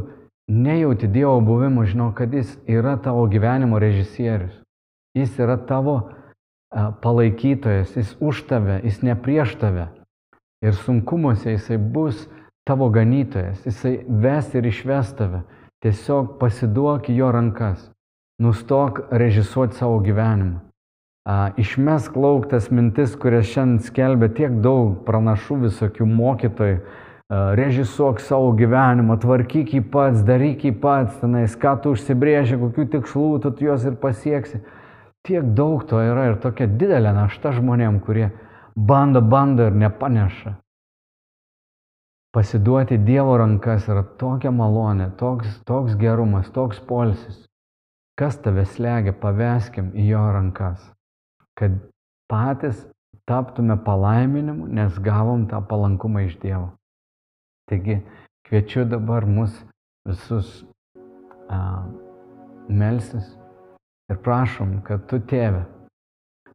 nejauti 0.49 1.09
Dievo 1.09 1.41
buvimo, 1.41 1.85
žinau, 1.89 2.13
kad 2.17 2.33
Jis 2.33 2.53
yra 2.69 2.99
tavo 3.01 3.25
gyvenimo 3.33 3.81
režisierius. 3.81 4.61
Jis 5.17 5.37
yra 5.41 5.57
tavo 5.57 6.13
palaikytojas, 7.03 7.97
Jis 7.97 8.17
už 8.21 8.47
tave, 8.49 8.81
Jis 8.85 9.03
ne 9.03 9.15
prieš 9.15 9.57
tave. 9.61 9.89
Ir 10.65 10.75
sunkumuose 10.79 11.57
Jisai 11.57 11.79
bus 11.79 12.29
tavo 12.65 12.89
ganytojas, 12.89 13.65
Jisai 13.67 14.05
ves 14.09 14.55
ir 14.55 14.67
išves 14.67 15.15
tave. 15.19 15.43
Tiesiog 15.83 16.37
pasiduok 16.39 17.09
į 17.11 17.17
jo 17.19 17.31
rankas. 17.35 17.89
Nustok 18.43 19.09
režisuoti 19.11 19.77
savo 19.77 19.99
gyvenimą. 20.03 20.61
Išmesk 21.59 22.17
lauk 22.19 22.49
tas 22.51 22.71
mintis, 22.71 23.15
kurias 23.15 23.47
šiandien 23.51 23.83
skelbia 23.87 24.29
tiek 24.35 24.55
daug 24.63 25.05
pranašų 25.07 25.59
visokių 25.69 26.07
mokytojų. 26.07 26.79
Režisuok 27.33 28.19
savo 28.21 28.51
gyvenimą, 28.59 29.17
tvarkyk 29.23 29.71
jį 29.73 29.83
pats, 29.93 30.25
daryk 30.27 30.67
jį 30.67 30.73
pats, 30.83 31.15
tenais, 31.21 31.55
ką 31.57 31.77
tu 31.83 31.95
užsibrėži, 31.95 32.59
kokių 32.61 32.89
tikslų 32.97 33.29
tu 33.45 33.53
juos 33.65 33.87
ir 33.89 33.95
pasieksi. 34.03 34.61
Tiek 35.27 35.53
daug 35.59 35.85
to 35.91 36.01
yra 36.03 36.31
ir 36.31 36.41
tokia 36.43 36.67
didelė 36.67 37.13
našta 37.15 37.53
žmonėm, 37.55 38.01
kurie 38.03 38.31
bando, 38.75 39.23
bando 39.23 39.69
ir 39.71 39.77
nepaneša. 39.85 40.57
Pasiduoti 42.33 42.97
Dievo 42.99 43.37
rankas 43.39 43.87
yra 43.93 44.03
tokia 44.19 44.51
malonė, 44.51 45.11
toks, 45.21 45.61
toks 45.69 45.95
gerumas, 46.01 46.49
toks 46.51 46.81
polsis. 46.89 47.45
Kas 48.19 48.41
tave 48.41 48.65
slegia, 48.65 49.13
paveskim 49.13 49.93
į 49.93 50.09
jo 50.15 50.25
rankas 50.33 50.91
kad 51.55 51.73
patys 52.29 52.87
taptume 53.25 53.77
palaiminimu, 53.85 54.67
nes 54.67 54.99
gavom 54.99 55.47
tą 55.51 55.61
palankumą 55.69 56.27
iš 56.27 56.39
Dievo. 56.43 56.73
Taigi 57.71 58.01
kviečiu 58.49 58.85
dabar 58.89 59.27
mus 59.27 59.55
visus 60.09 60.65
a, 61.49 61.87
melsis 62.69 63.29
ir 64.13 64.21
prašom, 64.23 64.81
kad 64.87 65.07
tu 65.11 65.19
tėve, 65.19 65.65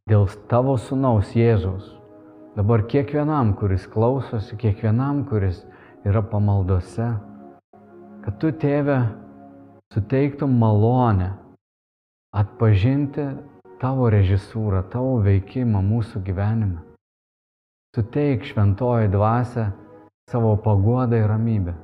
dėl 0.08 0.28
tavo 0.50 0.76
sunaus 0.80 1.34
Jėzaus, 1.36 1.90
dabar 2.56 2.84
kiekvienam, 2.90 3.54
kuris 3.58 3.86
klausosi, 3.90 4.56
kiekvienam, 4.60 5.24
kuris 5.28 5.64
yra 6.06 6.22
pamaldose, 6.22 7.10
kad 8.24 8.38
tu 8.40 8.52
tėve 8.54 9.00
suteiktum 9.94 10.54
malonę 10.60 11.32
atpažinti 12.36 13.26
tavo 13.82 14.08
režisūrą, 14.12 14.84
tavo 14.92 15.18
veikimą 15.24 15.82
mūsų 15.82 16.22
gyvenime. 16.26 16.82
Suteik 17.96 18.44
šventoji 18.44 19.08
dvasia 19.10 19.70
savo 20.30 20.56
paguodą 20.60 21.22
ir 21.22 21.30
ramybę. 21.30 21.74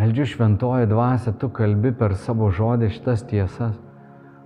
Meldžiu 0.00 0.26
šventoji 0.26 0.88
dvasia, 0.90 1.32
tu 1.36 1.50
kalbi 1.52 1.92
per 1.92 2.16
savo 2.18 2.48
žodį 2.50 2.88
šitas 2.96 3.22
tiesas. 3.30 3.76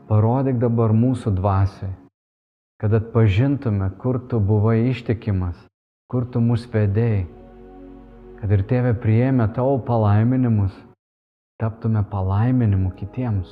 Parodyk 0.04 0.58
dabar 0.60 0.92
mūsų 0.92 1.30
dvasiai, 1.38 1.94
kad 2.76 2.92
atpažintume, 2.92 3.86
kur 3.96 4.18
tu 4.28 4.36
buvai 4.36 4.90
ištikimas, 4.90 5.56
kur 6.12 6.26
tu 6.28 6.42
mus 6.44 6.66
vedėjai, 6.68 7.22
kad 8.36 8.52
ir 8.52 8.64
tėvė 8.68 8.90
priėmė 9.00 9.46
tavo 9.56 9.78
palaiminimus, 9.86 10.74
taptume 11.56 12.02
palaiminimu 12.10 12.92
kitiems. 12.98 13.48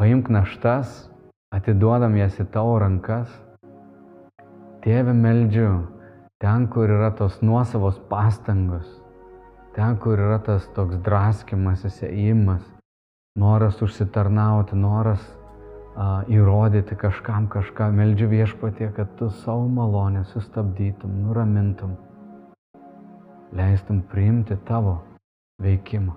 Paimk 0.00 0.32
naštas, 0.32 0.94
atiduodam 1.52 2.16
jas 2.16 2.40
į 2.40 2.48
tavo 2.54 2.78
rankas. 2.80 3.28
Tėve 4.86 5.12
meldžiu, 5.12 5.68
ten, 6.40 6.64
kur 6.72 6.88
yra 6.88 7.12
tos 7.18 7.42
nuosavos 7.44 8.00
pastangos, 8.08 8.88
ten, 9.76 10.00
kur 10.00 10.16
yra 10.16 10.40
tas 10.48 10.64
toks 10.72 10.96
draskimas, 11.04 11.84
įsėjimas, 11.84 12.64
noras 13.34 13.82
užsitarnauti, 13.82 14.76
noras 14.76 15.22
a, 15.96 16.22
įrodyti 16.30 16.96
kažkam 16.98 17.48
kažką, 17.50 17.90
meldžiu 17.90 18.28
viešpatie, 18.30 18.90
kad 18.94 19.10
tu 19.18 19.30
savo 19.30 19.66
malonę 19.68 20.24
sustabdytum, 20.30 21.10
nuramintum, 21.26 21.96
leistum 23.52 24.02
priimti 24.10 24.56
tavo 24.66 25.00
veikimą. 25.62 26.14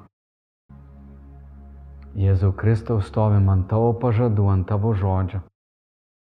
Jėzau 2.18 2.54
Kristau 2.58 3.02
stovim 3.02 3.50
ant 3.54 3.68
tavo 3.70 3.92
pažadų, 3.94 4.48
ant 4.50 4.66
tavo 4.70 4.94
žodžio 4.98 5.44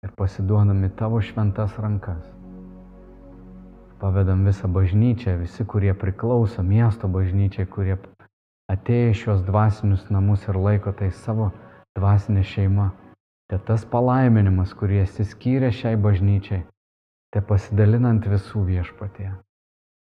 ir 0.06 0.13
pasiduodami 0.17 0.89
tavo 0.98 1.21
šventas 1.21 1.78
rankas. 1.82 2.26
Pavedam 4.02 4.45
visą 4.45 4.69
bažnyčią, 4.69 5.38
visi, 5.41 5.65
kurie 5.65 5.93
priklauso 5.98 6.65
miesto 6.65 7.10
bažnyčiai, 7.10 7.65
kurie 7.69 7.98
atėjo 8.71 9.13
šios 9.21 9.41
dvasinius 9.45 10.08
namus 10.13 10.45
ir 10.49 10.58
laiko 10.58 10.93
tai 10.99 11.12
savo 11.13 11.51
dvasinė 11.97 12.43
šeima. 12.43 12.91
Te 13.49 13.60
tas 13.62 13.86
palaiminimas, 13.86 14.73
kurį 14.73 15.04
esi 15.04 15.25
skyrę 15.28 15.69
šiai 15.69 15.99
bažnyčiai, 16.01 16.63
te 17.34 17.43
pasidalinant 17.45 18.25
visų 18.25 18.63
viešpatėje. 18.71 19.36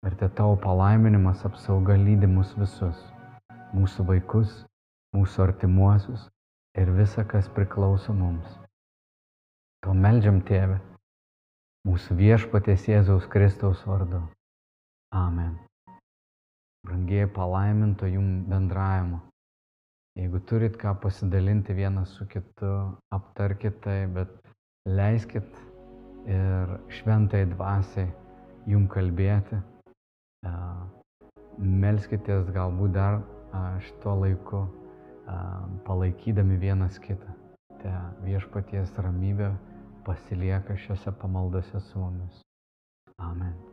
Ir 0.06 0.16
te 0.20 0.30
tavo 0.38 0.60
palaiminimas 0.62 1.42
apsauga 1.48 1.98
lydi 1.98 2.30
mus 2.30 2.54
visus, 2.60 3.00
mūsų 3.74 4.06
vaikus, 4.12 4.54
mūsų 5.18 5.48
artimuosius 5.48 6.30
ir 6.78 6.94
visa, 6.94 7.26
kas 7.26 7.50
priklauso 7.58 8.14
mums. 8.14 8.60
To 9.84 9.98
meldžiam 9.98 10.42
tėvę, 10.46 10.78
mūsų 11.90 12.20
viešpatės 12.22 12.90
Jėzaus 12.92 13.26
Kristaus 13.34 13.82
vardu. 13.88 14.22
Amen. 15.14 15.56
Brangiai 16.84 17.28
palaiminto 17.32 18.08
jum 18.12 18.44
bendravimo. 18.50 19.22
Jeigu 20.20 20.40
turit 20.46 20.76
ką 20.78 20.94
pasidalinti 21.02 21.74
vienas 21.74 22.12
su 22.18 22.26
kitu, 22.30 22.72
aptarkit 23.16 23.80
tai, 23.82 24.06
bet 24.08 24.30
leiskit 24.86 25.48
ir 26.28 26.76
šventai 26.94 27.46
dvasiai 27.56 28.12
jum 28.70 28.86
kalbėti. 28.92 29.58
Melskitės 31.58 32.52
galbūt 32.54 32.94
dar 33.00 33.22
šituo 33.88 34.20
laiku 34.22 34.64
palaikydami 35.88 36.60
vienas 36.62 37.00
kitą. 37.00 37.34
Te 37.82 37.92
viešpaties 38.24 38.94
ramybė 39.00 39.54
pasilieka 40.06 40.78
šiuose 40.86 41.16
pamaldose 41.20 41.80
su 41.90 42.00
mumis. 42.00 42.42
Amen. 43.18 43.73